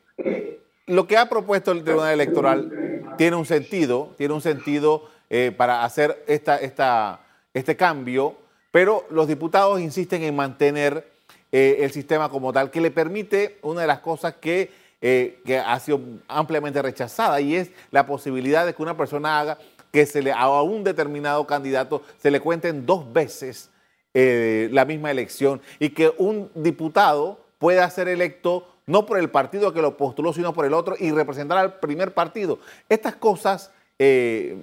lo 0.85 1.07
que 1.07 1.17
ha 1.17 1.27
propuesto 1.27 1.71
el 1.71 1.83
Tribunal 1.83 2.13
Electoral 2.13 3.15
tiene 3.17 3.35
un 3.35 3.45
sentido, 3.45 4.13
tiene 4.17 4.33
un 4.33 4.41
sentido 4.41 5.09
eh, 5.29 5.51
para 5.55 5.83
hacer 5.83 6.23
esta, 6.27 6.57
esta, 6.57 7.21
este 7.53 7.75
cambio, 7.75 8.35
pero 8.71 9.05
los 9.09 9.27
diputados 9.27 9.81
insisten 9.81 10.23
en 10.23 10.35
mantener 10.35 11.17
el 11.49 11.89
sistema 11.91 12.29
como 12.29 12.51
tal, 12.51 12.69
que 12.69 12.81
le 12.81 12.91
permite 12.91 13.57
una 13.61 13.81
de 13.81 13.87
las 13.87 13.99
cosas 13.99 14.35
que 14.35 14.69
eh, 15.01 15.41
que 15.45 15.59
ha 15.59 15.79
sido 15.79 16.01
ampliamente 16.27 16.81
rechazada 16.81 17.39
y 17.39 17.55
es 17.55 17.71
la 17.91 18.05
posibilidad 18.05 18.65
de 18.65 18.73
que 18.73 18.81
una 18.81 18.97
persona 18.97 19.39
haga 19.39 19.57
que 19.91 20.05
se 20.05 20.21
le, 20.21 20.31
a 20.31 20.61
un 20.61 20.83
determinado 20.83 21.45
candidato 21.45 22.01
se 22.17 22.31
le 22.31 22.39
cuenten 22.39 22.85
dos 22.85 23.11
veces 23.13 23.69
eh, 24.13 24.69
la 24.71 24.85
misma 24.85 25.11
elección 25.11 25.61
y 25.79 25.89
que 25.89 26.11
un 26.17 26.49
diputado 26.55 27.45
pueda 27.59 27.89
ser 27.89 28.07
electo 28.07 28.67
no 28.87 29.05
por 29.05 29.19
el 29.19 29.29
partido 29.29 29.73
que 29.73 29.81
lo 29.81 29.97
postuló, 29.97 30.33
sino 30.33 30.53
por 30.53 30.65
el 30.65 30.73
otro 30.73 30.95
y 30.97 31.11
representar 31.11 31.57
al 31.57 31.79
primer 31.79 32.13
partido. 32.13 32.59
Estas 32.89 33.15
cosas, 33.17 33.71
eh, 33.99 34.57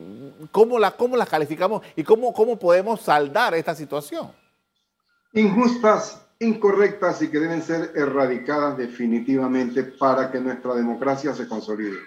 ¿cómo, 0.51 0.79
las 0.79 1.29
calificamos 1.29 1.83
y 1.95 2.03
cómo, 2.03 2.33
cómo 2.33 2.59
podemos 2.59 3.03
saldar 3.03 3.55
esta 3.55 3.75
situación? 3.75 4.33
Injustas, 5.35 6.24
incorrectas 6.45 7.23
y 7.23 7.29
que 7.29 7.41
deben 7.41 7.63
ser 7.63 7.93
erradicadas 7.95 8.77
definitivamente 8.77 9.83
para 9.83 10.31
que 10.31 10.41
nuestra 10.41 10.75
democracia 10.75 11.35
se 11.35 11.49
consolide. 11.49 11.99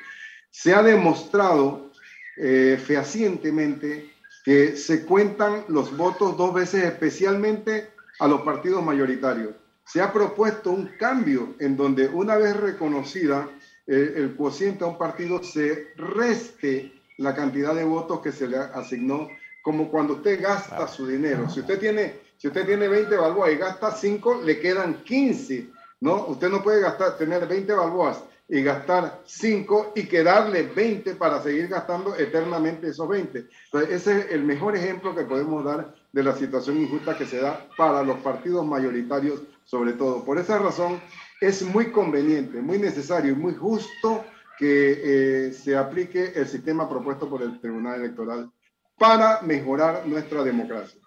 Se 0.49 0.73
ha 0.73 0.81
demostrado 0.81 1.91
eh, 2.37 2.79
fehacientemente 2.83 4.13
que 4.43 4.77
se 4.77 5.05
cuentan 5.05 5.65
los 5.67 5.95
votos 5.97 6.37
dos 6.37 6.53
veces, 6.53 6.83
especialmente 6.83 7.89
a 8.19 8.27
los 8.27 8.41
partidos 8.41 8.83
mayoritarios. 8.83 9.55
Se 9.85 10.01
ha 10.01 10.13
propuesto 10.13 10.71
un 10.71 10.87
cambio 10.97 11.55
en 11.59 11.75
donde 11.75 12.07
una 12.07 12.37
vez 12.37 12.55
reconocida 12.55 13.49
eh, 13.85 14.13
el 14.15 14.35
cociente 14.35 14.83
a 14.83 14.87
un 14.87 14.97
partido 14.97 15.43
se 15.43 15.93
reste 15.95 16.93
la 17.17 17.35
cantidad 17.35 17.73
de 17.73 17.83
votos 17.83 18.21
que 18.21 18.31
se 18.31 18.47
le 18.47 18.57
asignó, 18.57 19.27
como 19.63 19.89
cuando 19.89 20.13
usted 20.13 20.41
gasta 20.41 20.87
su 20.87 21.07
dinero. 21.07 21.49
Si 21.49 21.61
usted 21.61 21.79
tiene 21.79 22.26
si 22.37 22.47
usted 22.47 22.65
tiene 22.65 22.87
20 22.87 23.15
balboas 23.15 23.51
y 23.51 23.55
gasta 23.55 23.91
5, 23.91 24.41
le 24.43 24.59
quedan 24.59 25.03
15. 25.03 25.69
¿no? 26.01 26.27
Usted 26.27 26.49
no 26.49 26.61
puede 26.61 26.81
gastar, 26.81 27.17
tener 27.17 27.47
20 27.47 27.73
balboas 27.73 28.23
y 28.47 28.61
gastar 28.61 29.21
5 29.25 29.93
y 29.95 30.03
quedarle 30.07 30.63
20 30.63 31.15
para 31.15 31.41
seguir 31.41 31.67
gastando 31.67 32.15
eternamente 32.15 32.87
esos 32.87 33.07
20. 33.09 33.47
Entonces, 33.65 33.89
ese 33.89 34.19
es 34.19 34.31
el 34.31 34.43
mejor 34.43 34.75
ejemplo 34.75 35.15
que 35.15 35.23
podemos 35.23 35.65
dar 35.65 35.93
de 36.11 36.23
la 36.23 36.35
situación 36.35 36.77
injusta 36.77 37.17
que 37.17 37.25
se 37.25 37.41
da 37.41 37.67
para 37.77 38.03
los 38.03 38.17
partidos 38.19 38.65
mayoritarios, 38.65 39.41
sobre 39.65 39.93
todo. 39.93 40.23
Por 40.23 40.37
esa 40.37 40.59
razón, 40.59 41.01
es 41.41 41.61
muy 41.63 41.91
conveniente, 41.91 42.61
muy 42.61 42.77
necesario 42.77 43.33
y 43.33 43.35
muy 43.35 43.55
justo 43.55 44.23
que 44.57 45.47
eh, 45.47 45.51
se 45.53 45.75
aplique 45.75 46.33
el 46.35 46.47
sistema 46.47 46.89
propuesto 46.89 47.29
por 47.29 47.41
el 47.41 47.59
Tribunal 47.59 47.99
Electoral 47.99 48.49
para 48.97 49.41
mejorar 49.41 50.07
nuestra 50.07 50.43
democracia. 50.43 51.01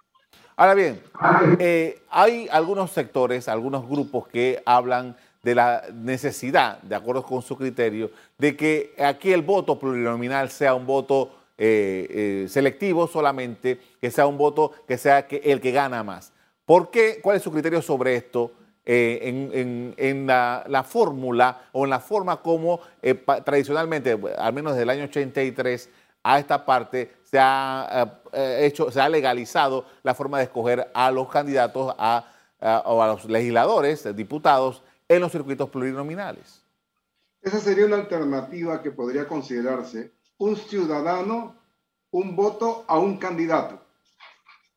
Ahora 0.61 0.75
bien, 0.75 1.00
eh, 1.59 2.02
hay 2.11 2.47
algunos 2.52 2.90
sectores, 2.90 3.49
algunos 3.49 3.88
grupos 3.88 4.29
que 4.29 4.62
hablan 4.67 5.17
de 5.43 5.55
la 5.55 5.85
necesidad, 5.95 6.83
de 6.83 6.95
acuerdo 6.95 7.23
con 7.23 7.40
su 7.40 7.57
criterio, 7.57 8.11
de 8.37 8.55
que 8.59 8.93
aquí 8.99 9.33
el 9.33 9.40
voto 9.40 9.79
plurinominal 9.79 10.50
sea 10.50 10.75
un 10.75 10.85
voto 10.87 11.31
eh, 11.57 12.07
eh, 12.45 12.47
selectivo 12.50 13.07
solamente, 13.07 13.81
que 14.02 14.11
sea 14.11 14.26
un 14.26 14.37
voto 14.37 14.73
que 14.87 14.99
sea 14.99 15.21
el 15.31 15.62
que 15.62 15.73
gana 15.73 16.05
más. 16.05 16.31
¿Por 16.67 16.90
qué? 16.90 17.21
¿Cuál 17.23 17.38
es 17.38 17.43
su 17.43 17.50
criterio 17.50 17.81
sobre 17.81 18.17
esto? 18.17 18.52
en, 18.93 20.26
la, 20.26 20.64
la 20.67 20.83
fórmula 20.83 21.69
o 21.73 21.85
en 21.85 21.90
la 21.90 22.00
forma 22.00 22.38
como 22.43 22.81
tradicionalmente, 23.45 24.19
al 24.37 24.52
menos 24.52 24.73
desde 24.73 24.83
el 24.83 24.90
año 24.90 25.05
83 25.05 25.88
a 26.23 26.39
esta 26.39 26.65
parte, 26.65 27.17
se 27.23 27.39
ha 27.39 28.21
eh, 28.33 28.67
hecho, 28.67 28.91
se 28.91 29.00
ha 29.00 29.09
legalizado 29.09 29.87
la 30.03 30.15
forma 30.15 30.39
de 30.39 30.45
escoger 30.45 30.91
a 30.95 31.11
los 31.11 31.29
candidatos 31.29 31.95
a, 31.99 32.27
o 32.85 33.03
a 33.03 33.07
los 33.07 33.25
legisladores, 33.25 34.15
diputados, 34.15 34.83
en 35.09 35.21
los 35.21 35.33
circuitos 35.33 35.69
plurinominales. 35.71 36.62
Esa 37.43 37.59
sería 37.59 37.87
una 37.87 37.97
alternativa 37.97 38.83
que 38.83 38.91
podría 38.91 39.27
considerarse 39.27 40.12
un 40.39 40.57
ciudadano, 40.57 41.57
un 42.11 42.37
voto 42.37 42.85
a 42.87 42.99
un 42.99 43.17
candidato. 43.17 43.81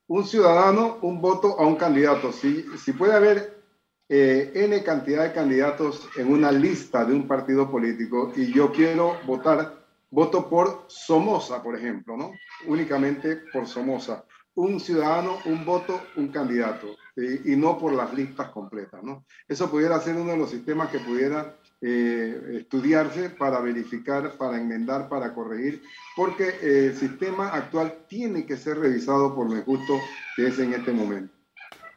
Un 0.08 0.26
ciudadano, 0.26 0.98
un 1.02 1.22
voto 1.22 1.60
a 1.60 1.66
un 1.66 1.76
candidato. 1.76 2.32
Si, 2.32 2.66
si 2.78 2.94
puede 2.94 3.14
haber 3.14 3.64
eh, 4.10 4.52
N 4.56 4.84
cantidad 4.84 5.24
de 5.24 5.34
candidatos 5.34 6.08
en 6.18 6.32
una 6.32 6.52
lista 6.52 7.06
de 7.06 7.14
un 7.14 7.28
partido 7.28 7.70
político 7.70 8.32
y 8.36 8.54
yo 8.54 8.72
quiero 8.72 9.18
votar 9.26 9.83
voto 10.14 10.48
por 10.48 10.86
Somoza, 10.88 11.64
por 11.64 11.76
ejemplo, 11.76 12.16
¿no? 12.16 12.34
Únicamente 12.68 13.42
por 13.52 13.68
Somoza. 13.68 14.24
Un 14.56 14.80
ciudadano, 14.80 15.40
un 15.46 15.66
voto, 15.66 16.00
un 16.16 16.28
candidato, 16.28 16.96
y 17.16 17.56
no 17.56 17.80
por 17.80 17.92
las 17.94 18.14
listas 18.14 18.50
completas, 18.50 19.02
¿no? 19.04 19.26
Eso 19.48 19.72
pudiera 19.72 20.00
ser 20.00 20.16
uno 20.16 20.32
de 20.32 20.38
los 20.38 20.52
sistemas 20.52 20.90
que 20.90 21.00
pudiera 21.00 21.56
eh, 21.82 22.60
estudiarse 22.60 23.32
para 23.32 23.60
verificar, 23.60 24.38
para 24.38 24.58
enmendar, 24.58 25.10
para 25.10 25.34
corregir, 25.34 25.82
porque 26.16 26.50
eh, 26.62 26.86
el 26.92 26.96
sistema 26.96 27.50
actual 27.50 28.06
tiene 28.08 28.46
que 28.46 28.56
ser 28.56 28.78
revisado 28.78 29.34
por 29.34 29.52
lo 29.52 29.60
justo 29.64 30.00
que 30.36 30.48
es 30.48 30.60
en 30.60 30.76
este 30.76 30.92
momento. 30.92 31.34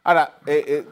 Ahora, 0.03 0.39
eh, 0.47 0.87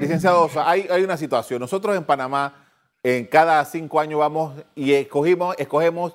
licenciado 0.00 0.48
hay, 0.64 0.86
hay 0.88 1.02
una 1.02 1.16
situación. 1.16 1.58
Nosotros 1.58 1.96
en 1.96 2.04
Panamá, 2.04 2.68
en 3.02 3.26
cada 3.26 3.64
cinco 3.64 3.98
años 3.98 4.20
vamos 4.20 4.54
y 4.76 4.92
escogimos, 4.92 5.56
escogemos 5.58 6.14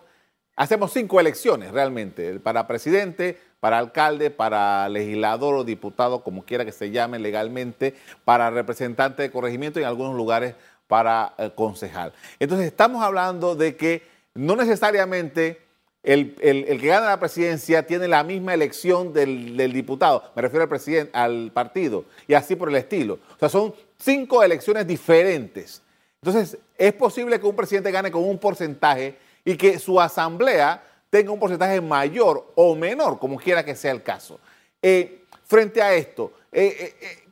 Hacemos 0.56 0.94
cinco 0.94 1.20
elecciones 1.20 1.72
realmente, 1.72 2.40
para 2.40 2.68
presidente, 2.68 3.40
para 3.60 3.80
alcalde, 3.80 4.30
para 4.30 4.88
legislador 4.88 5.56
o 5.56 5.64
diputado, 5.64 6.24
como 6.24 6.46
quiera 6.46 6.64
que 6.64 6.72
se 6.72 6.92
llame 6.92 7.18
legalmente, 7.18 7.96
para 8.24 8.52
representante 8.52 9.24
de 9.24 9.32
corregimiento 9.32 9.80
y 9.80 9.84
en 9.84 9.88
algunos 9.88 10.16
lugares 10.16 10.54
para 10.88 11.34
eh, 11.38 11.50
concejal. 11.56 12.14
Entonces 12.40 12.68
estamos 12.68 13.02
hablando 13.02 13.56
de 13.56 13.76
que 13.76 14.04
no 14.36 14.56
necesariamente 14.56 15.60
el, 16.04 16.36
que 16.36 16.88
gana 16.88 17.08
la 17.08 17.20
presidencia 17.20 17.88
tiene 17.88 18.08
la 18.08 18.24
misma 18.24 18.54
elección 18.54 19.14
del, 19.14 19.56
del, 19.58 19.72
diputado, 19.72 20.32
me 20.36 20.42
refiero 20.42 20.64
al, 20.64 20.70
presidente, 20.70 21.18
al 21.18 21.50
partido, 21.52 22.06
y 22.28 22.34
así 22.34 22.56
por 22.56 22.70
el 22.70 22.76
estilo. 22.76 23.20
O 23.36 23.40
sea, 23.40 23.50
son 23.50 23.74
cinco 23.98 24.44
elecciones 24.44 24.86
diferentes. 24.86 25.82
Entonces, 26.22 26.58
es 26.78 26.94
posible 26.94 27.40
que 27.40 27.48
un 27.48 27.56
presidente 27.56 27.90
gane 27.90 28.12
con 28.12 28.24
un 28.24 28.38
porcentaje 28.38 29.18
y 29.46 29.58
que 29.58 29.80
su 29.80 30.00
asamblea 30.00 30.84
tenga 31.10 31.32
un 31.32 31.40
porcentaje 31.40 31.80
mayor 31.80 32.52
o 32.56 32.76
menor, 32.76 33.20
como 33.20 33.38
quiera 33.38 33.64
que 33.64 33.76
sea 33.76 33.92
el 33.92 34.02
caso. 34.02 34.40
Eh, 34.82 35.26
frente 35.46 35.82
a 35.82 35.94
esto, 35.94 36.34
eh, 36.52 36.96
eh, 37.02 37.24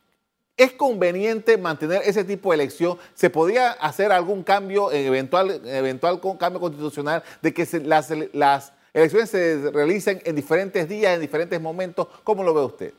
¿es 0.56 0.74
conveniente 0.74 1.58
mantener 1.58 2.04
ese 2.06 2.24
tipo 2.24 2.52
de 2.52 2.56
elección? 2.56 3.00
¿Se 3.16 3.32
podría 3.32 3.72
hacer 3.72 4.12
algún 4.12 4.44
cambio, 4.44 4.92
eventual, 4.92 5.62
eventual 5.66 6.22
cambio 6.40 6.60
constitucional, 6.60 7.24
de 7.42 7.54
que 7.54 7.68
las, 7.84 8.14
las 8.34 8.72
elecciones 8.94 9.32
se 9.32 9.72
realicen 9.72 10.22
en 10.26 10.36
diferentes 10.36 10.88
días, 10.88 11.16
en 11.16 11.22
diferentes 11.22 11.60
momentos? 11.60 12.08
¿Cómo 12.24 12.44
lo 12.44 12.54
ve 12.54 12.62
usted? 12.62 12.94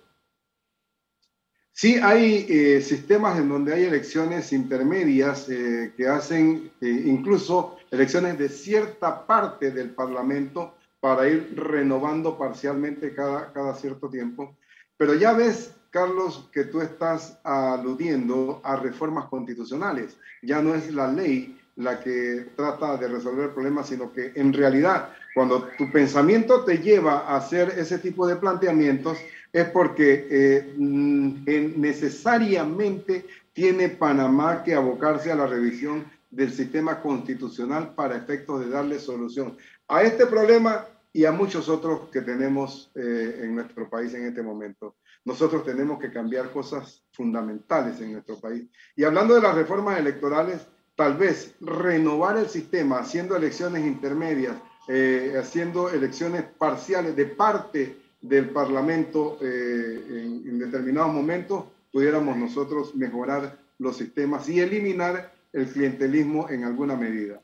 Sí, 1.74 1.96
hay 2.02 2.82
sistemas 2.82 3.38
en 3.38 3.48
donde 3.48 3.72
hay 3.72 3.84
elecciones 3.84 4.52
intermedias 4.52 5.46
que 5.46 6.08
hacen 6.08 6.70
incluso 6.80 7.78
elecciones 7.92 8.38
de 8.38 8.48
cierta 8.48 9.26
parte 9.26 9.70
del 9.70 9.90
Parlamento 9.90 10.74
para 10.98 11.28
ir 11.28 11.54
renovando 11.54 12.36
parcialmente 12.36 13.14
cada, 13.14 13.52
cada 13.52 13.74
cierto 13.74 14.08
tiempo. 14.08 14.56
Pero 14.96 15.14
ya 15.14 15.34
ves, 15.34 15.74
Carlos, 15.90 16.48
que 16.52 16.64
tú 16.64 16.80
estás 16.80 17.38
aludiendo 17.44 18.60
a 18.64 18.76
reformas 18.76 19.26
constitucionales. 19.26 20.16
Ya 20.42 20.62
no 20.62 20.74
es 20.74 20.92
la 20.92 21.12
ley 21.12 21.58
la 21.76 22.00
que 22.00 22.48
trata 22.56 22.96
de 22.96 23.08
resolver 23.08 23.46
el 23.46 23.52
problema, 23.52 23.82
sino 23.84 24.12
que 24.12 24.32
en 24.34 24.52
realidad 24.52 25.10
cuando 25.34 25.68
tu 25.78 25.90
pensamiento 25.90 26.64
te 26.64 26.78
lleva 26.78 27.20
a 27.20 27.36
hacer 27.36 27.74
ese 27.76 27.98
tipo 27.98 28.26
de 28.26 28.36
planteamientos, 28.36 29.18
es 29.52 29.68
porque 29.68 30.26
eh, 30.30 30.74
mm, 30.76 31.80
necesariamente 31.80 33.26
tiene 33.52 33.90
Panamá 33.90 34.62
que 34.62 34.74
abocarse 34.74 35.30
a 35.30 35.36
la 35.36 35.46
revisión 35.46 36.04
del 36.32 36.50
sistema 36.50 37.00
constitucional 37.00 37.94
para 37.94 38.16
efectos 38.16 38.60
de 38.60 38.70
darle 38.70 38.98
solución 38.98 39.56
a 39.86 40.02
este 40.02 40.26
problema 40.26 40.86
y 41.12 41.26
a 41.26 41.32
muchos 41.32 41.68
otros 41.68 42.08
que 42.10 42.22
tenemos 42.22 42.90
eh, 42.94 43.40
en 43.42 43.54
nuestro 43.54 43.88
país 43.88 44.14
en 44.14 44.24
este 44.24 44.42
momento. 44.42 44.96
Nosotros 45.26 45.62
tenemos 45.64 46.00
que 46.00 46.10
cambiar 46.10 46.50
cosas 46.50 47.04
fundamentales 47.12 48.00
en 48.00 48.12
nuestro 48.14 48.40
país. 48.40 48.64
Y 48.96 49.04
hablando 49.04 49.34
de 49.34 49.42
las 49.42 49.54
reformas 49.54 49.98
electorales, 49.98 50.66
tal 50.96 51.18
vez 51.18 51.54
renovar 51.60 52.38
el 52.38 52.48
sistema 52.48 53.00
haciendo 53.00 53.36
elecciones 53.36 53.84
intermedias, 53.86 54.56
eh, 54.88 55.34
haciendo 55.38 55.90
elecciones 55.90 56.44
parciales 56.58 57.14
de 57.14 57.26
parte 57.26 57.98
del 58.22 58.50
Parlamento 58.50 59.36
eh, 59.42 60.02
en, 60.46 60.58
determinados 60.58 61.12
momentos, 61.12 61.64
pudiéramos 61.92 62.36
nosotros 62.38 62.94
mejorar 62.94 63.58
los 63.78 63.98
sistemas 63.98 64.48
y 64.48 64.60
eliminar 64.60 65.32
el 65.52 65.66
clientelismo 65.66 66.48
en 66.48 66.64
alguna 66.64 66.96
medida. 66.96 67.40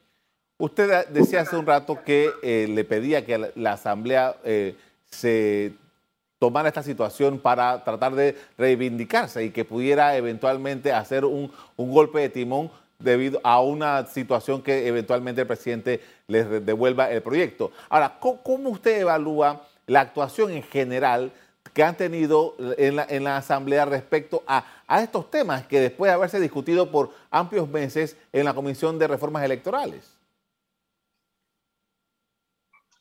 Usted 0.58 1.08
decía 1.08 1.42
hace 1.42 1.56
un 1.56 1.66
rato 1.66 2.02
que 2.04 2.30
eh, 2.42 2.66
le 2.68 2.84
pedía 2.84 3.24
que 3.24 3.52
la, 3.54 3.72
Asamblea 3.72 4.36
se 5.10 5.72
tomara 6.38 6.68
esta 6.68 6.82
situación 6.82 7.38
para 7.38 7.84
tratar 7.84 8.14
de 8.14 8.36
reivindicarse 8.56 9.44
y 9.44 9.50
que 9.50 9.64
pudiera 9.64 10.16
eventualmente 10.16 10.92
hacer 10.92 11.24
un, 11.24 11.52
un 11.76 11.92
golpe 11.92 12.20
de 12.20 12.28
timón 12.28 12.70
debido 12.98 13.40
a 13.44 13.60
una 13.60 14.06
situación 14.06 14.62
que 14.62 14.88
eventualmente 14.88 15.42
el 15.42 15.46
presidente 15.46 16.00
les 16.26 16.64
devuelva 16.64 17.10
el 17.10 17.22
proyecto. 17.22 17.70
Ahora, 17.88 18.18
¿cómo 18.20 18.70
usted 18.70 19.00
evalúa 19.00 19.62
la 19.86 20.00
actuación 20.00 20.50
en 20.50 20.62
general 20.62 21.32
que 21.78 21.84
han 21.84 21.96
tenido 21.96 22.56
en 22.76 23.22
la, 23.22 23.36
Asamblea 23.36 23.84
respecto 23.84 24.42
a, 24.48 24.64
a, 24.88 25.00
estos 25.00 25.30
temas 25.30 25.64
que 25.68 25.78
después 25.78 26.08
de 26.10 26.14
haberse 26.14 26.40
discutido 26.40 26.90
por 26.90 27.12
amplios 27.30 27.68
meses 27.68 28.16
en 28.32 28.46
la 28.46 28.52
Comisión 28.52 28.98
de 28.98 29.06
Reformas 29.06 29.44
Electorales? 29.44 30.18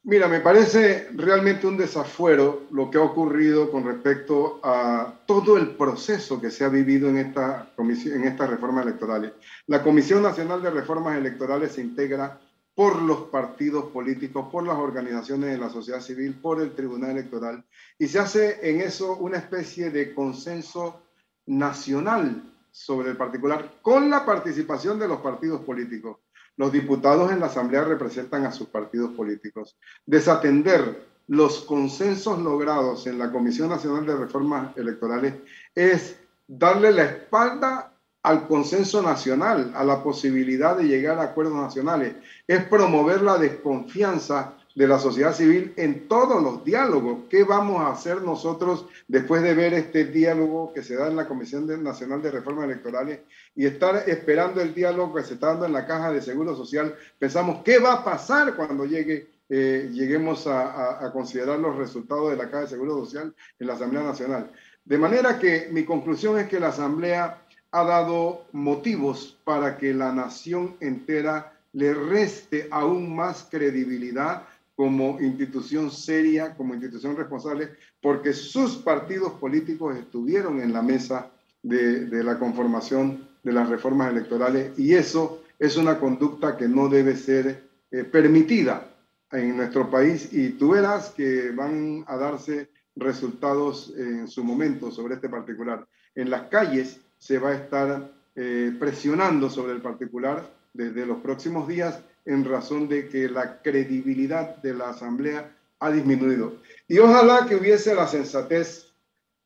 Mira, 0.03 0.27
me 0.27 0.41
parece 0.41 1.09
realmente 1.15 1.65
un 1.65 1.75
desafuero 1.75 2.67
lo 2.69 2.91
que 2.91 2.99
ha 2.99 3.01
ocurrido 3.01 3.71
con 3.71 3.83
respecto 3.83 4.59
a 4.61 5.21
todo 5.25 5.57
el 5.57 5.69
proceso 5.71 6.39
que 6.39 6.51
se 6.51 6.63
ha 6.63 6.69
vivido 6.69 7.09
en 7.09 7.17
esta 7.17 7.71
comisión, 7.75 8.21
en 8.21 8.27
estas 8.27 8.47
reformas 8.47 8.85
electorales. 8.85 9.31
La 9.65 9.81
Comisión 9.81 10.21
Nacional 10.21 10.61
de 10.61 10.69
Reformas 10.69 11.17
Electorales 11.17 11.71
se 11.71 11.81
integra 11.81 12.39
por 12.77 13.01
los 13.01 13.21
partidos 13.29 13.85
políticos, 13.85 14.49
por 14.51 14.63
las 14.63 14.77
organizaciones 14.77 15.49
de 15.49 15.57
la 15.57 15.67
sociedad 15.67 15.99
civil, 15.99 16.35
por 16.35 16.61
el 16.61 16.75
Tribunal 16.75 17.09
Electoral, 17.09 17.65
y 17.97 18.07
se 18.07 18.19
hace 18.19 18.69
en 18.69 18.81
eso 18.81 19.17
una 19.17 19.37
especie 19.37 19.89
de 19.89 20.13
consenso 20.13 21.01
nacional 21.47 22.43
sobre 22.69 23.09
el 23.09 23.17
particular, 23.17 23.79
con 23.81 24.11
la 24.11 24.23
participación 24.23 24.99
de 24.99 25.07
los 25.07 25.21
partidos 25.21 25.61
políticos. 25.61 26.17
Los 26.55 26.71
diputados 26.71 27.31
en 27.31 27.39
la 27.39 27.47
Asamblea 27.47 27.83
representan 27.83 28.45
a 28.45 28.51
sus 28.51 28.67
partidos 28.67 29.09
políticos. 29.13 29.75
Desatender 30.05 31.03
los 31.29 31.61
consensos 31.61 32.37
logrados 32.37 33.07
en 33.07 33.17
la 33.17 33.31
Comisión 33.31 33.69
Nacional 33.69 34.05
de 34.05 34.17
Reformas 34.17 34.77
Electorales 34.77 35.33
es 35.73 36.19
darle 36.47 36.91
la 36.91 37.05
espalda 37.05 37.96
al 38.27 38.45
consenso 38.45 39.01
nacional, 39.01 39.71
a 39.73 39.85
la 39.85 40.03
posibilidad 40.03 40.75
de 40.75 40.83
llegar 40.83 41.17
a 41.17 41.23
acuerdos 41.23 41.55
nacionales, 41.55 42.13
es 42.45 42.61
promover 42.65 43.21
la 43.21 43.37
desconfianza 43.37 44.57
de 44.75 44.85
la 44.85 44.99
sociedad 44.99 45.33
civil 45.33 45.73
en 45.77 46.09
todos 46.09 46.43
los 46.43 46.61
diálogos. 46.65 47.19
¿Qué 47.29 47.45
vamos 47.45 47.79
a 47.79 47.89
hacer 47.89 48.21
nosotros 48.21 48.85
después 49.07 49.41
de 49.43 49.53
ver 49.53 49.73
este 49.73 50.03
diálogo 50.03 50.73
que 50.73 50.83
se 50.83 50.97
da 50.97 51.07
en 51.07 51.15
la 51.15 51.25
Comisión 51.25 51.81
Nacional 51.81 52.21
de 52.21 52.31
Reformas 52.31 52.65
Electorales 52.65 53.21
y 53.55 53.65
estar 53.65 54.03
esperando 54.09 54.59
el 54.59 54.73
diálogo 54.73 55.15
que 55.15 55.23
se 55.23 55.35
está 55.35 55.47
dando 55.47 55.65
en 55.65 55.71
la 55.71 55.87
Caja 55.87 56.11
de 56.11 56.21
Seguro 56.21 56.53
Social? 56.53 56.95
Pensamos, 57.17 57.63
¿qué 57.63 57.79
va 57.79 57.93
a 57.93 58.03
pasar 58.03 58.57
cuando 58.57 58.85
llegue, 58.85 59.29
eh, 59.47 59.89
lleguemos 59.93 60.45
a, 60.47 61.05
a 61.05 61.13
considerar 61.13 61.59
los 61.59 61.77
resultados 61.77 62.31
de 62.31 62.35
la 62.35 62.49
Caja 62.49 62.63
de 62.63 62.67
Seguro 62.67 63.05
Social 63.05 63.33
en 63.57 63.67
la 63.67 63.75
Asamblea 63.75 64.03
Nacional? 64.03 64.51
De 64.83 64.97
manera 64.97 65.39
que 65.39 65.69
mi 65.71 65.85
conclusión 65.85 66.37
es 66.39 66.47
que 66.47 66.59
la 66.59 66.67
Asamblea 66.67 67.46
ha 67.71 67.83
dado 67.83 68.45
motivos 68.51 69.37
para 69.43 69.77
que 69.77 69.93
la 69.93 70.13
nación 70.13 70.75
entera 70.79 71.53
le 71.73 71.93
reste 71.93 72.67
aún 72.71 73.15
más 73.15 73.47
credibilidad 73.49 74.43
como 74.75 75.19
institución 75.19 75.89
seria, 75.89 76.55
como 76.55 76.75
institución 76.75 77.17
responsable, 77.17 77.69
porque 78.01 78.33
sus 78.33 78.75
partidos 78.75 79.33
políticos 79.33 79.97
estuvieron 79.97 80.61
en 80.61 80.71
la 80.71 80.81
mesa 80.81 81.31
de, 81.63 82.23
la 82.23 82.37
conformación 82.37 83.27
de 83.43 83.53
las 83.53 83.67
reformas 83.69 84.11
electorales 84.11 84.77
y 84.77 84.93
eso 84.93 85.43
es 85.59 85.77
una 85.77 85.99
conducta 85.99 86.55
que 86.55 86.67
no 86.67 86.87
debe 86.89 87.15
ser 87.15 87.63
eh, 87.91 88.03
permitida 88.03 88.87
en 89.31 89.57
nuestro 89.57 89.89
país 89.89 90.31
y 90.31 90.49
tú 90.49 90.71
verás 90.71 91.09
que 91.09 91.51
van 91.51 92.05
a 92.07 92.15
darse 92.15 92.69
resultados 92.95 93.93
en 93.97 94.27
su 94.27 94.43
momento 94.43 94.91
sobre 94.91 95.15
este 95.15 95.29
particular. 95.29 95.85
En 96.15 96.29
las 96.29 96.43
calles 96.43 96.99
se 97.17 97.39
va 97.39 97.49
a 97.49 97.55
estar 97.55 98.11
eh, 98.35 98.75
presionando 98.79 99.49
sobre 99.49 99.73
el 99.73 99.81
particular 99.81 100.47
desde 100.73 101.05
los 101.05 101.19
próximos 101.19 101.67
días 101.67 101.99
en 102.25 102.45
razón 102.45 102.87
de 102.87 103.07
que 103.07 103.29
la 103.29 103.61
credibilidad 103.61 104.57
de 104.57 104.73
la 104.73 104.89
Asamblea 104.89 105.55
ha 105.79 105.91
disminuido. 105.91 106.57
Y 106.87 106.99
ojalá 106.99 107.45
que 107.47 107.55
hubiese 107.55 107.95
la 107.95 108.07
sensatez, 108.07 108.91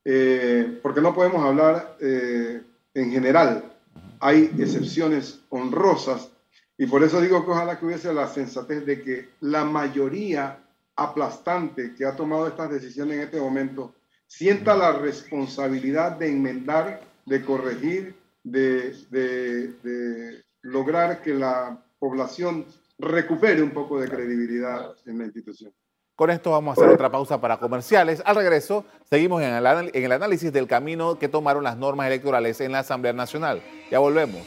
eh, 0.04 0.80
porque 0.82 1.02
no 1.02 1.14
podemos 1.14 1.46
hablar 1.46 1.98
eh, 2.00 2.62
en 2.94 3.12
general, 3.12 3.72
hay 4.20 4.54
excepciones 4.58 5.40
honrosas, 5.50 6.30
y 6.78 6.88
por 6.88 7.04
eso 7.04 7.22
digo 7.22 7.46
que 7.46 7.52
ojalá 7.52 7.78
que 7.78 7.86
hubiese 7.86 8.14
la 8.14 8.28
sensatez 8.28 8.86
de 8.86 9.02
que 9.02 9.30
la 9.42 9.64
mayoría 9.64 10.58
aplastante 10.96 11.94
que 11.96 12.06
ha 12.06 12.16
tomado 12.16 12.48
estas 12.48 12.72
decisiones 12.72 13.18
en 13.18 13.24
este 13.24 13.40
momento 13.40 13.94
sienta 14.28 14.76
la 14.76 14.92
responsabilidad 14.94 16.14
de 16.14 16.30
enmendar, 16.30 17.02
de 17.26 17.46
corregir, 17.46 18.16
de, 18.44 18.94
de 19.10 20.44
lograr 20.62 21.22
que 21.22 21.34
la 21.34 21.84
población 22.00 22.66
recupere 22.98 23.62
un 23.62 23.72
poco 23.72 24.00
de 24.00 24.08
credibilidad 24.08 24.96
en 25.06 25.18
la 25.20 25.26
institución. 25.26 25.72
Con 26.16 26.30
esto 26.30 26.52
vamos 26.52 26.78
a 26.78 26.82
hacer 26.82 26.94
otra 26.94 27.10
pausa 27.10 27.42
para 27.42 27.58
comerciales. 27.58 28.22
Al 28.26 28.36
regreso, 28.36 28.86
seguimos 29.10 29.42
en 29.42 29.54
el, 29.54 29.66
en 29.66 30.04
el 30.04 30.12
análisis 30.12 30.54
del 30.54 30.68
camino 30.68 31.18
que 31.18 31.28
tomaron 31.28 31.64
las 31.64 31.78
normas 31.78 32.08
electorales 32.08 32.62
en 32.62 32.74
la 32.74 32.80
Asamblea 32.80 33.14
Nacional. 33.14 33.64
Ya 33.90 33.98
volvemos. 33.98 34.42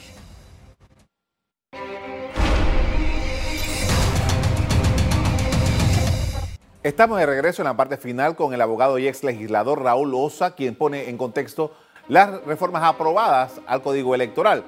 Estamos 6.84 7.18
de 7.18 7.26
regreso 7.26 7.62
en 7.62 7.66
la 7.66 7.76
parte 7.76 7.96
final 7.96 8.37
con 8.37 8.52
el 8.52 8.60
abogado 8.60 8.98
y 8.98 9.08
ex 9.08 9.24
legislador 9.24 9.82
Raúl 9.82 10.14
Osa, 10.14 10.54
quien 10.54 10.76
pone 10.76 11.08
en 11.08 11.16
contexto 11.16 11.74
las 12.08 12.42
reformas 12.44 12.82
aprobadas 12.82 13.60
al 13.66 13.82
Código 13.82 14.14
Electoral. 14.14 14.64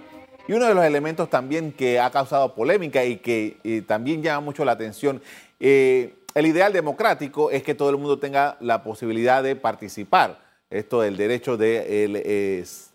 Y 0.49 0.53
uno 0.53 0.67
de 0.67 0.75
los 0.75 0.85
elementos 0.85 1.29
también 1.29 1.73
que 1.73 1.99
ha 1.99 2.11
causado 2.11 2.55
polémica 2.55 3.05
y 3.05 3.17
que 3.17 3.85
también 3.87 4.23
llama 4.23 4.41
mucho 4.41 4.65
la 4.65 4.73
atención, 4.73 5.21
eh, 5.59 6.15
el 6.35 6.47
ideal 6.47 6.73
democrático 6.73 7.51
es 7.51 7.63
que 7.63 7.75
todo 7.75 7.91
el 7.91 7.97
mundo 7.97 8.19
tenga 8.19 8.57
la 8.61 8.83
posibilidad 8.83 9.43
de 9.43 9.57
participar, 9.57 10.39
esto 10.71 11.01
del 11.01 11.17
derecho 11.17 11.57
de 11.57 12.53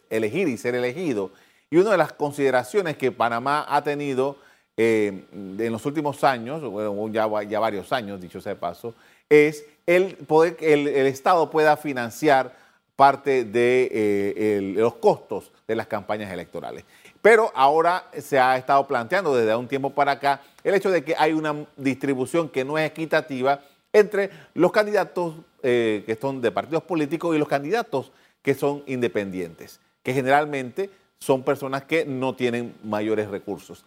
elegir 0.09 0.47
y 0.47 0.57
ser 0.57 0.75
elegido. 0.75 1.31
Y 1.69 1.77
una 1.77 1.91
de 1.91 1.97
las 1.97 2.13
consideraciones 2.13 2.97
que 2.97 3.11
Panamá 3.11 3.65
ha 3.67 3.81
tenido 3.83 4.37
eh, 4.77 5.25
en 5.31 5.71
los 5.71 5.85
últimos 5.85 6.23
años, 6.23 6.61
bueno, 6.61 7.09
ya, 7.09 7.27
ya, 7.43 7.59
varios 7.59 7.91
años, 7.91 8.19
dicho 8.21 8.41
sea 8.41 8.53
de 8.53 8.59
paso, 8.59 8.93
es 9.29 9.65
el 9.85 10.15
poder 10.15 10.55
que 10.55 10.73
el, 10.73 10.87
Estado 11.07 11.49
pueda 11.49 11.77
financiar 11.77 12.55
parte 12.95 13.45
de 13.45 13.89
eh, 13.91 14.73
los 14.75 14.95
costos 14.95 15.51
de 15.67 15.75
las 15.75 15.87
campañas 15.87 16.31
electorales. 16.31 16.85
Pero 17.21 17.51
ahora 17.53 18.09
se 18.19 18.39
ha 18.39 18.57
estado 18.57 18.87
planteando 18.87 19.35
desde 19.35 19.55
un 19.55 19.67
tiempo 19.67 19.91
para 19.91 20.13
acá 20.13 20.41
el 20.63 20.73
hecho 20.73 20.89
de 20.89 21.03
que 21.03 21.15
hay 21.17 21.33
una 21.33 21.65
distribución 21.77 22.49
que 22.49 22.65
no 22.65 22.77
es 22.77 22.89
equitativa 22.89 23.61
entre 23.93 24.29
los 24.53 24.71
candidatos 24.71 25.35
eh, 25.63 26.03
que 26.05 26.15
son 26.15 26.41
de 26.41 26.51
partidos 26.51 26.83
políticos 26.83 27.35
y 27.35 27.39
los 27.39 27.47
candidatos 27.47 28.11
que 28.41 28.55
son 28.55 28.83
independientes, 28.87 29.79
que 30.01 30.13
generalmente 30.13 30.89
son 31.19 31.43
personas 31.43 31.83
que 31.83 32.05
no 32.05 32.35
tienen 32.35 32.75
mayores 32.83 33.29
recursos. 33.29 33.85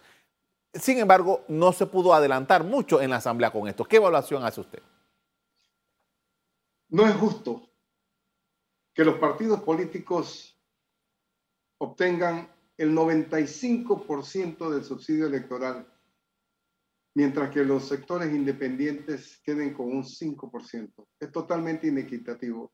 Sin 0.73 0.99
embargo, 0.99 1.43
no 1.47 1.73
se 1.73 1.85
pudo 1.85 2.13
adelantar 2.13 2.63
mucho 2.63 3.01
en 3.01 3.09
la 3.09 3.17
Asamblea 3.17 3.51
con 3.51 3.67
esto. 3.67 3.83
¿Qué 3.83 3.97
evaluación 3.97 4.43
hace 4.45 4.61
usted? 4.61 4.81
No 6.89 7.05
es 7.05 7.15
justo 7.15 7.64
que 8.95 9.03
los 9.03 9.17
partidos 9.17 9.61
políticos 9.61 10.57
obtengan 11.79 12.49
el 12.77 12.95
95% 12.95 14.69
del 14.69 14.83
subsidio 14.85 15.27
electoral, 15.27 15.85
mientras 17.13 17.51
que 17.51 17.65
los 17.65 17.87
sectores 17.87 18.33
independientes 18.33 19.41
queden 19.43 19.73
con 19.73 19.87
un 19.87 20.03
5%. 20.03 21.07
Es 21.19 21.31
totalmente 21.31 21.87
inequitativo. 21.87 22.71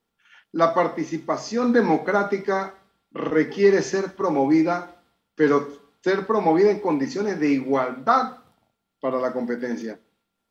La 0.52 0.76
participación 0.76 1.74
democrática 1.74 2.76
requiere 3.10 3.82
ser 3.82 4.16
promovida, 4.16 5.04
pero 5.34 5.96
ser 6.04 6.28
promovida 6.28 6.70
en 6.70 6.82
condiciones 6.82 7.40
de 7.40 7.50
igualdad 7.50 8.44
para 9.00 9.20
la 9.20 9.34
competencia, 9.34 10.00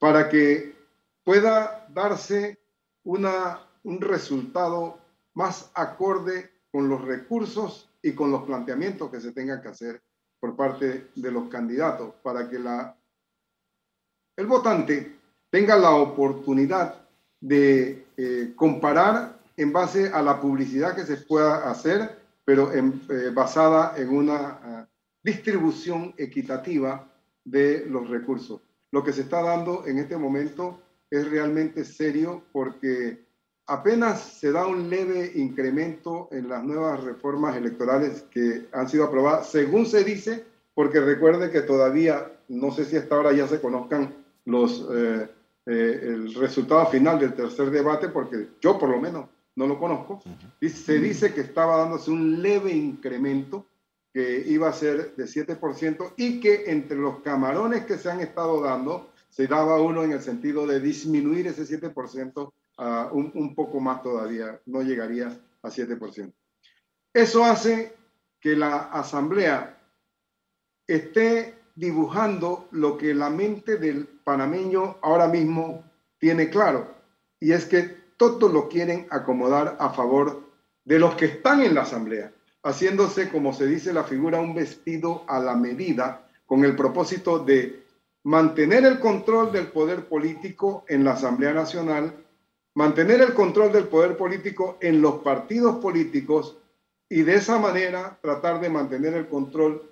para 0.00 0.28
que 0.28 0.74
pueda 1.22 1.86
darse 1.90 2.58
una, 3.04 3.60
un 3.84 4.00
resultado 4.00 4.99
más 5.34 5.70
acorde 5.74 6.50
con 6.70 6.88
los 6.88 7.02
recursos 7.02 7.90
y 8.02 8.12
con 8.12 8.30
los 8.30 8.42
planteamientos 8.44 9.10
que 9.10 9.20
se 9.20 9.32
tengan 9.32 9.60
que 9.60 9.68
hacer 9.68 10.02
por 10.38 10.56
parte 10.56 11.10
de 11.14 11.30
los 11.30 11.48
candidatos, 11.48 12.14
para 12.22 12.48
que 12.48 12.58
la, 12.58 12.96
el 14.36 14.46
votante 14.46 15.18
tenga 15.50 15.76
la 15.76 15.90
oportunidad 15.90 17.06
de 17.40 18.06
eh, 18.16 18.52
comparar 18.56 19.38
en 19.56 19.72
base 19.72 20.08
a 20.08 20.22
la 20.22 20.40
publicidad 20.40 20.94
que 20.94 21.04
se 21.04 21.18
pueda 21.18 21.70
hacer, 21.70 22.18
pero 22.44 22.72
en, 22.72 23.02
eh, 23.10 23.30
basada 23.34 23.94
en 23.98 24.08
una 24.08 24.86
uh, 24.86 24.86
distribución 25.22 26.14
equitativa 26.16 27.06
de 27.44 27.84
los 27.86 28.08
recursos. 28.08 28.62
Lo 28.90 29.04
que 29.04 29.12
se 29.12 29.22
está 29.22 29.42
dando 29.42 29.86
en 29.86 29.98
este 29.98 30.16
momento 30.16 30.80
es 31.10 31.30
realmente 31.30 31.84
serio 31.84 32.44
porque 32.52 33.26
apenas 33.70 34.20
se 34.20 34.50
da 34.50 34.66
un 34.66 34.90
leve 34.90 35.30
incremento 35.36 36.28
en 36.32 36.48
las 36.48 36.64
nuevas 36.64 37.04
reformas 37.04 37.56
electorales 37.56 38.24
que 38.32 38.66
han 38.72 38.88
sido 38.88 39.04
aprobadas, 39.04 39.48
según 39.48 39.86
se 39.86 40.02
dice, 40.02 40.44
porque 40.74 41.00
recuerde 41.00 41.52
que 41.52 41.60
todavía, 41.60 42.32
no 42.48 42.72
sé 42.72 42.84
si 42.84 42.96
hasta 42.96 43.14
ahora 43.14 43.32
ya 43.32 43.46
se 43.46 43.60
conozcan 43.60 44.12
los, 44.44 44.88
eh, 44.92 45.28
eh, 45.66 46.00
el 46.02 46.34
resultado 46.34 46.86
final 46.86 47.20
del 47.20 47.34
tercer 47.34 47.70
debate, 47.70 48.08
porque 48.08 48.48
yo 48.60 48.76
por 48.76 48.88
lo 48.88 49.00
menos 49.00 49.26
no 49.54 49.68
lo 49.68 49.78
conozco. 49.78 50.20
Se 50.60 50.98
dice 50.98 51.32
que 51.32 51.42
estaba 51.42 51.76
dándose 51.76 52.10
un 52.10 52.42
leve 52.42 52.72
incremento 52.72 53.66
que 54.12 54.42
iba 54.48 54.68
a 54.68 54.72
ser 54.72 55.14
de 55.14 55.26
7% 55.26 56.14
y 56.16 56.40
que 56.40 56.64
entre 56.72 56.96
los 56.96 57.20
camarones 57.20 57.84
que 57.84 57.98
se 57.98 58.10
han 58.10 58.18
estado 58.18 58.60
dando, 58.60 59.10
se 59.28 59.46
daba 59.46 59.80
uno 59.80 60.02
en 60.02 60.10
el 60.10 60.20
sentido 60.20 60.66
de 60.66 60.80
disminuir 60.80 61.46
ese 61.46 61.62
7% 61.62 62.50
un, 63.12 63.30
un 63.34 63.54
poco 63.54 63.80
más 63.80 64.02
todavía, 64.02 64.60
no 64.66 64.82
llegaría 64.82 65.28
a 65.62 65.68
7%. 65.68 66.32
Eso 67.12 67.44
hace 67.44 67.96
que 68.40 68.56
la 68.56 68.90
asamblea 68.92 69.78
esté 70.86 71.54
dibujando 71.74 72.68
lo 72.70 72.96
que 72.96 73.14
la 73.14 73.30
mente 73.30 73.76
del 73.76 74.06
panameño 74.06 74.98
ahora 75.02 75.28
mismo 75.28 75.84
tiene 76.18 76.50
claro, 76.50 76.94
y 77.38 77.52
es 77.52 77.64
que 77.64 77.82
todos 78.16 78.52
lo 78.52 78.68
quieren 78.68 79.06
acomodar 79.10 79.76
a 79.78 79.90
favor 79.90 80.42
de 80.84 80.98
los 80.98 81.14
que 81.14 81.26
están 81.26 81.62
en 81.62 81.74
la 81.74 81.82
asamblea 81.82 82.32
haciéndose, 82.62 83.30
como 83.30 83.52
se 83.52 83.66
dice 83.66 83.92
la 83.92 84.04
figura, 84.04 84.40
un 84.40 84.54
vestido 84.54 85.24
a 85.26 85.40
la 85.40 85.54
medida 85.54 86.28
con 86.46 86.64
el 86.64 86.76
propósito 86.76 87.38
de 87.38 87.84
mantener 88.24 88.84
el 88.84 89.00
control 89.00 89.52
del 89.52 89.68
poder 89.68 90.06
político 90.06 90.84
en 90.88 91.04
la 91.04 91.12
Asamblea 91.12 91.54
Nacional, 91.54 92.12
mantener 92.80 93.20
el 93.20 93.34
control 93.34 93.72
del 93.72 93.88
poder 93.88 94.16
político 94.16 94.78
en 94.80 95.02
los 95.02 95.16
partidos 95.16 95.76
políticos 95.82 96.56
y 97.10 97.20
de 97.20 97.34
esa 97.34 97.58
manera 97.58 98.18
tratar 98.22 98.58
de 98.58 98.70
mantener 98.70 99.12
el 99.12 99.28
control 99.28 99.82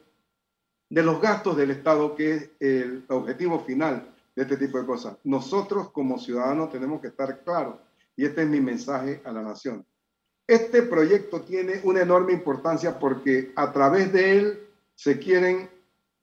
de 0.88 1.02
los 1.02 1.20
gastos 1.20 1.54
del 1.58 1.70
Estado, 1.70 2.14
que 2.14 2.34
es 2.34 2.50
el 2.60 3.04
objetivo 3.08 3.60
final 3.60 4.08
de 4.34 4.42
este 4.42 4.56
tipo 4.56 4.78
de 4.78 4.86
cosas. 4.86 5.18
Nosotros 5.24 5.90
como 5.90 6.18
ciudadanos 6.18 6.72
tenemos 6.72 7.02
que 7.02 7.08
estar 7.08 7.44
claros 7.44 7.74
y 8.16 8.24
este 8.24 8.44
es 8.44 8.48
mi 8.48 8.62
mensaje 8.62 9.20
a 9.22 9.32
la 9.32 9.42
nación. 9.42 9.84
Este 10.46 10.80
proyecto 10.80 11.42
tiene 11.42 11.82
una 11.84 12.00
enorme 12.00 12.32
importancia 12.32 12.98
porque 12.98 13.52
a 13.54 13.70
través 13.70 14.14
de 14.14 14.38
él 14.38 14.66
se 14.94 15.18
quieren 15.18 15.68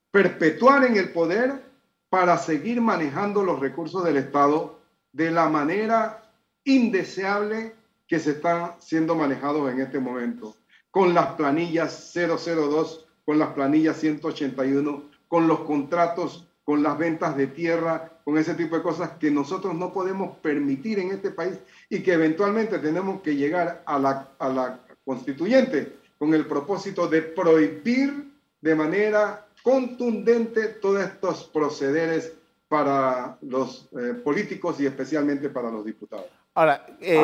perpetuar 0.09 0.83
en 0.85 0.97
el 0.97 1.11
poder 1.13 1.61
para 2.09 2.39
seguir 2.39 2.81
manejando 2.81 3.43
los 3.43 3.59
recursos 3.59 4.03
del 4.03 4.17
Estado 4.17 4.79
de 5.11 5.29
la 5.29 5.47
manera 5.47 6.24
indeseable 6.65 7.73
que 8.07 8.19
se 8.19 8.31
están 8.31 8.73
siendo 8.79 9.15
manejados 9.15 9.71
en 9.71 9.81
este 9.81 9.99
momento, 9.99 10.55
con 10.91 11.13
las 11.13 11.27
planillas 11.33 12.13
002, 12.13 13.05
con 13.25 13.39
las 13.39 13.49
planillas 13.49 13.97
181, 13.97 15.03
con 15.27 15.47
los 15.47 15.61
contratos, 15.61 16.47
con 16.63 16.83
las 16.83 16.97
ventas 16.97 17.37
de 17.37 17.47
tierra, 17.47 18.19
con 18.23 18.37
ese 18.37 18.55
tipo 18.55 18.75
de 18.75 18.81
cosas 18.81 19.11
que 19.19 19.29
nosotros 19.29 19.75
no 19.75 19.93
podemos 19.93 20.37
permitir 20.37 20.99
en 20.99 21.11
este 21.11 21.31
país 21.31 21.57
y 21.89 22.01
que 22.01 22.13
eventualmente 22.13 22.79
tenemos 22.79 23.21
que 23.21 23.35
llegar 23.35 23.83
a 23.85 23.99
la, 23.99 24.29
a 24.39 24.49
la 24.49 24.79
constituyente 25.05 25.97
con 26.17 26.33
el 26.33 26.47
propósito 26.47 27.07
de 27.07 27.21
prohibir 27.21 28.31
de 28.61 28.75
manera 28.75 29.47
contundente 29.61 30.67
todos 30.81 31.03
estos 31.03 31.43
procederes 31.45 32.33
para 32.67 33.37
los 33.41 33.87
eh, 33.91 34.13
políticos 34.15 34.79
y 34.79 34.87
especialmente 34.87 35.49
para 35.49 35.69
los 35.69 35.85
diputados. 35.85 36.29
Ahora, 36.57 36.85
eh, 37.01 37.21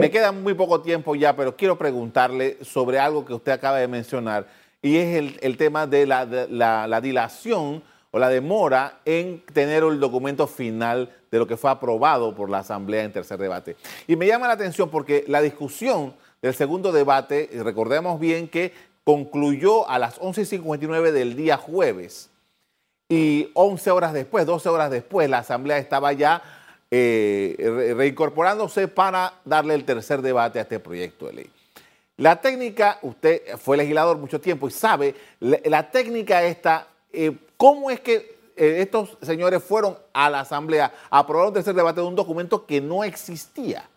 me 0.00 0.10
queda 0.10 0.32
muy 0.32 0.54
poco 0.54 0.80
tiempo 0.80 1.14
ya, 1.14 1.36
pero 1.36 1.54
quiero 1.54 1.76
preguntarle 1.76 2.56
sobre 2.62 2.98
algo 2.98 3.22
que 3.22 3.34
usted 3.34 3.52
acaba 3.52 3.76
de 3.76 3.86
mencionar 3.86 4.46
y 4.80 4.96
es 4.96 5.14
el, 5.18 5.38
el 5.42 5.58
tema 5.58 5.86
de 5.86 6.06
la, 6.06 6.24
de 6.24 6.48
la, 6.48 6.86
la 6.86 7.00
dilación 7.02 7.82
o 8.10 8.18
la 8.18 8.30
demora 8.30 9.00
en 9.04 9.44
tener 9.52 9.82
el 9.82 10.00
documento 10.00 10.46
final 10.46 11.14
de 11.30 11.38
lo 11.38 11.46
que 11.46 11.58
fue 11.58 11.70
aprobado 11.70 12.34
por 12.34 12.48
la 12.48 12.60
Asamblea 12.60 13.04
en 13.04 13.12
tercer 13.12 13.38
debate. 13.38 13.76
Y 14.06 14.16
me 14.16 14.26
llama 14.26 14.46
la 14.46 14.54
atención 14.54 14.88
porque 14.88 15.26
la 15.28 15.42
discusión 15.42 16.14
del 16.40 16.54
segundo 16.54 16.92
debate, 16.92 17.50
recordemos 17.62 18.18
bien 18.18 18.48
que 18.48 18.72
concluyó 19.04 19.86
a 19.86 19.98
las 19.98 20.18
11.59 20.18 21.10
del 21.10 21.36
día 21.36 21.58
jueves 21.58 22.30
y 23.06 23.50
11 23.52 23.90
horas 23.90 24.14
después, 24.14 24.46
12 24.46 24.68
horas 24.70 24.90
después, 24.90 25.28
la 25.28 25.38
Asamblea 25.38 25.76
estaba 25.76 26.14
ya 26.14 26.42
eh, 26.94 27.94
reincorporándose 27.96 28.86
para 28.86 29.40
darle 29.46 29.72
el 29.72 29.86
tercer 29.86 30.20
debate 30.20 30.58
a 30.58 30.62
este 30.62 30.78
proyecto 30.78 31.24
de 31.24 31.32
ley. 31.32 31.50
La 32.18 32.38
técnica, 32.38 32.98
usted 33.00 33.56
fue 33.56 33.78
legislador 33.78 34.18
mucho 34.18 34.38
tiempo 34.38 34.68
y 34.68 34.72
sabe, 34.72 35.14
la, 35.40 35.90
técnica 35.90 36.42
esta 36.42 36.86
eh, 37.10 37.34
¿cómo 37.56 37.90
es 37.90 37.98
que 38.00 38.36
eh, 38.56 38.82
estos 38.82 39.16
señores 39.22 39.64
fueron 39.64 39.96
a 40.12 40.28
la 40.28 40.40
Asamblea 40.40 40.92
a 41.08 41.20
aprobar 41.20 41.46
un 41.46 41.54
tercer 41.54 41.74
debate 41.74 42.02
de 42.02 42.06
un 42.06 42.14
documento 42.14 42.66
que 42.66 42.82
no 42.82 43.04
existía? 43.04 43.88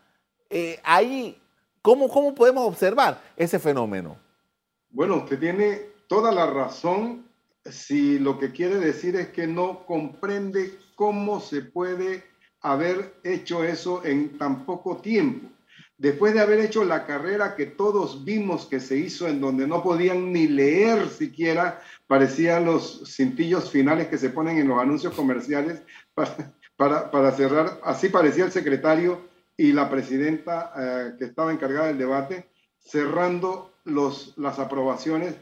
Ahí, 0.83 1.37
¿cómo, 1.81 2.07
¿cómo 2.07 2.33
podemos 2.33 2.65
observar 2.65 3.21
ese 3.35 3.59
fenómeno? 3.59 4.15
Bueno, 4.89 5.17
usted 5.17 5.37
tiene 5.37 5.81
toda 6.07 6.31
la 6.31 6.45
razón 6.45 7.25
si 7.65 8.19
lo 8.19 8.39
que 8.39 8.53
quiere 8.53 8.79
decir 8.79 9.17
es 9.17 9.31
que 9.31 9.47
no 9.47 9.85
comprende 9.85 10.79
cómo 10.95 11.41
se 11.41 11.61
puede 11.61 12.23
haber 12.71 13.15
hecho 13.23 13.63
eso 13.63 14.03
en 14.05 14.37
tan 14.37 14.65
poco 14.65 14.97
tiempo 14.97 15.49
después 15.97 16.33
de 16.33 16.41
haber 16.41 16.59
hecho 16.59 16.83
la 16.83 17.05
carrera 17.05 17.55
que 17.55 17.65
todos 17.65 18.25
vimos 18.25 18.65
que 18.65 18.79
se 18.79 18.97
hizo 18.97 19.27
en 19.27 19.39
donde 19.39 19.67
no 19.67 19.81
podían 19.81 20.31
ni 20.33 20.47
leer 20.47 21.07
siquiera, 21.09 21.81
parecían 22.07 22.65
los 22.65 23.03
cintillos 23.15 23.71
finales 23.71 24.07
que 24.07 24.17
se 24.17 24.29
ponen 24.29 24.57
en 24.57 24.67
los 24.67 24.79
anuncios 24.79 25.13
comerciales 25.13 25.81
para, 26.75 27.11
para, 27.11 27.31
cerrar, 27.31 27.79
así 27.83 28.09
parecía 28.09 28.45
el 28.45 28.51
secretario 28.51 29.21
y 29.57 29.71
la 29.71 29.89
presidenta 29.89 30.73
eh, 30.77 31.15
que 31.17 31.25
estaba 31.25 31.53
encargada 31.53 31.87
del 31.87 31.97
debate, 31.97 32.49
cerrando 32.77 33.71
los, 33.85 34.33
las 34.37 34.59
aprobaciones. 34.59 35.35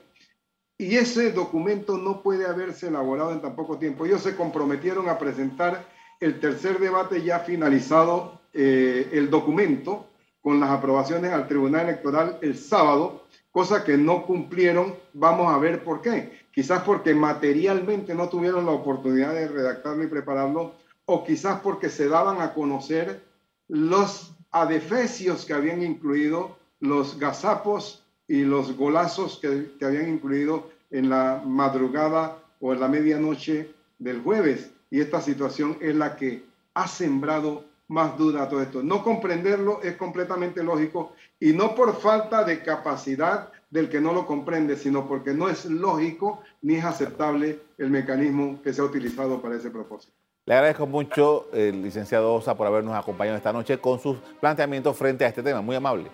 Y 0.78 0.96
ese 0.96 1.32
documento 1.32 1.98
no 1.98 2.22
puede 2.22 2.46
haberse 2.46 2.88
elaborado 2.88 3.32
en 3.32 3.42
tan 3.42 3.56
poco 3.56 3.78
tiempo. 3.78 4.06
Ellos 4.06 4.22
se 4.22 4.36
comprometieron 4.36 5.10
a 5.10 5.18
presentar 5.18 5.86
el 6.24 6.40
tercer 6.40 6.80
debate 6.80 7.22
ya 7.22 7.40
finalizado, 7.40 8.40
eh, 8.54 9.10
el 9.12 9.30
documento, 9.30 10.08
con 10.42 10.60
las 10.60 10.70
aprobaciones 10.70 11.32
al 11.32 11.48
Tribunal 11.48 11.90
Electoral 11.90 12.38
el 12.42 12.58
sábado, 12.58 13.26
cosa 13.52 13.84
que 13.84 13.98
no 13.98 14.26
cumplieron. 14.26 14.96
Vamos 15.14 15.54
a 15.54 15.58
ver 15.58 15.84
por 15.84 16.02
qué. 16.02 16.40
Quizás 16.54 16.84
porque 16.84 17.14
materialmente 17.14 18.16
no 18.16 18.30
tuvieron 18.30 18.66
la 18.66 18.72
oportunidad 18.72 19.34
de 19.34 19.48
redactarlo 19.48 20.04
y 20.04 20.08
prepararlo, 20.08 20.76
o 21.06 21.26
quizás 21.26 21.60
porque 21.60 21.90
se 21.90 22.08
daban 22.08 22.42
a 22.42 22.54
conocer 22.54 23.22
los 23.68 24.34
adefesios 24.52 25.46
que 25.46 25.54
habían 25.54 25.82
incluido 25.84 26.58
los 26.80 27.20
gazapos 27.20 28.06
y 28.28 28.44
los 28.44 28.78
golazos 28.78 29.40
que, 29.42 29.72
que 29.78 29.86
habían 29.86 30.10
incluido 30.10 30.70
en 30.90 31.10
la 31.10 31.42
madrugada 31.46 32.38
o 32.62 32.72
en 32.72 32.80
la 32.80 32.88
medianoche 32.88 33.74
del 34.00 34.22
jueves. 34.22 34.73
Y 34.94 35.02
esta 35.02 35.22
situación 35.22 35.76
es 35.82 35.96
la 35.96 36.16
que 36.16 36.44
ha 36.76 36.88
sembrado 36.88 37.64
más 37.88 38.16
duda 38.16 38.44
a 38.44 38.48
todo 38.48 38.62
esto. 38.62 38.84
No 38.84 39.04
comprenderlo 39.04 39.82
es 39.82 39.96
completamente 39.96 40.62
lógico 40.62 41.14
y 41.40 41.52
no 41.52 41.74
por 41.74 42.00
falta 42.00 42.44
de 42.44 42.62
capacidad 42.62 43.52
del 43.72 43.90
que 43.90 44.00
no 44.00 44.14
lo 44.14 44.28
comprende, 44.28 44.78
sino 44.78 45.08
porque 45.08 45.34
no 45.34 45.50
es 45.50 45.66
lógico 45.66 46.44
ni 46.62 46.76
es 46.76 46.86
aceptable 46.86 47.60
el 47.80 47.90
mecanismo 47.90 48.62
que 48.62 48.72
se 48.72 48.82
ha 48.82 48.84
utilizado 48.84 49.42
para 49.42 49.56
ese 49.56 49.72
propósito. 49.72 50.14
Le 50.46 50.54
agradezco 50.54 50.86
mucho, 50.86 51.48
el 51.54 51.82
licenciado 51.82 52.32
Osa, 52.32 52.56
por 52.56 52.68
habernos 52.68 52.94
acompañado 52.94 53.38
esta 53.38 53.52
noche 53.52 53.80
con 53.80 53.98
sus 53.98 54.18
planteamientos 54.40 54.96
frente 54.96 55.26
a 55.26 55.30
este 55.30 55.42
tema. 55.42 55.62
Muy 55.62 55.76
amable. 55.76 56.12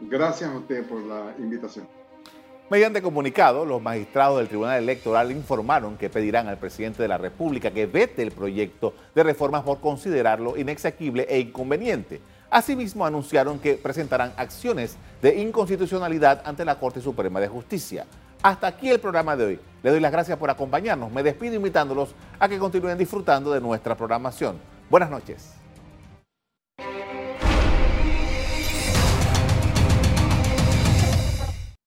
Gracias 0.00 0.48
a 0.48 0.56
usted 0.56 0.82
por 0.86 1.02
la 1.02 1.34
invitación. 1.38 1.86
Mediante 2.70 3.02
comunicado, 3.02 3.66
los 3.66 3.82
magistrados 3.82 4.38
del 4.38 4.48
Tribunal 4.48 4.82
Electoral 4.82 5.30
informaron 5.30 5.98
que 5.98 6.08
pedirán 6.08 6.48
al 6.48 6.58
presidente 6.58 7.02
de 7.02 7.08
la 7.08 7.18
República 7.18 7.70
que 7.70 7.86
vete 7.86 8.22
el 8.22 8.32
proyecto 8.32 8.94
de 9.14 9.22
reformas 9.22 9.62
por 9.62 9.80
considerarlo 9.80 10.56
inexequible 10.56 11.26
e 11.28 11.38
inconveniente. 11.40 12.22
Asimismo, 12.50 13.04
anunciaron 13.04 13.58
que 13.58 13.74
presentarán 13.74 14.32
acciones 14.36 14.96
de 15.20 15.38
inconstitucionalidad 15.40 16.42
ante 16.44 16.64
la 16.64 16.78
Corte 16.78 17.00
Suprema 17.00 17.40
de 17.40 17.48
Justicia. 17.48 18.06
Hasta 18.42 18.66
aquí 18.66 18.90
el 18.90 19.00
programa 19.00 19.36
de 19.36 19.44
hoy. 19.44 19.60
Le 19.82 19.90
doy 19.90 20.00
las 20.00 20.12
gracias 20.12 20.38
por 20.38 20.50
acompañarnos. 20.50 21.12
Me 21.12 21.22
despido 21.22 21.54
invitándolos 21.54 22.14
a 22.38 22.48
que 22.48 22.58
continúen 22.58 22.98
disfrutando 22.98 23.52
de 23.52 23.60
nuestra 23.60 23.96
programación. 23.96 24.56
Buenas 24.88 25.10
noches. 25.10 25.61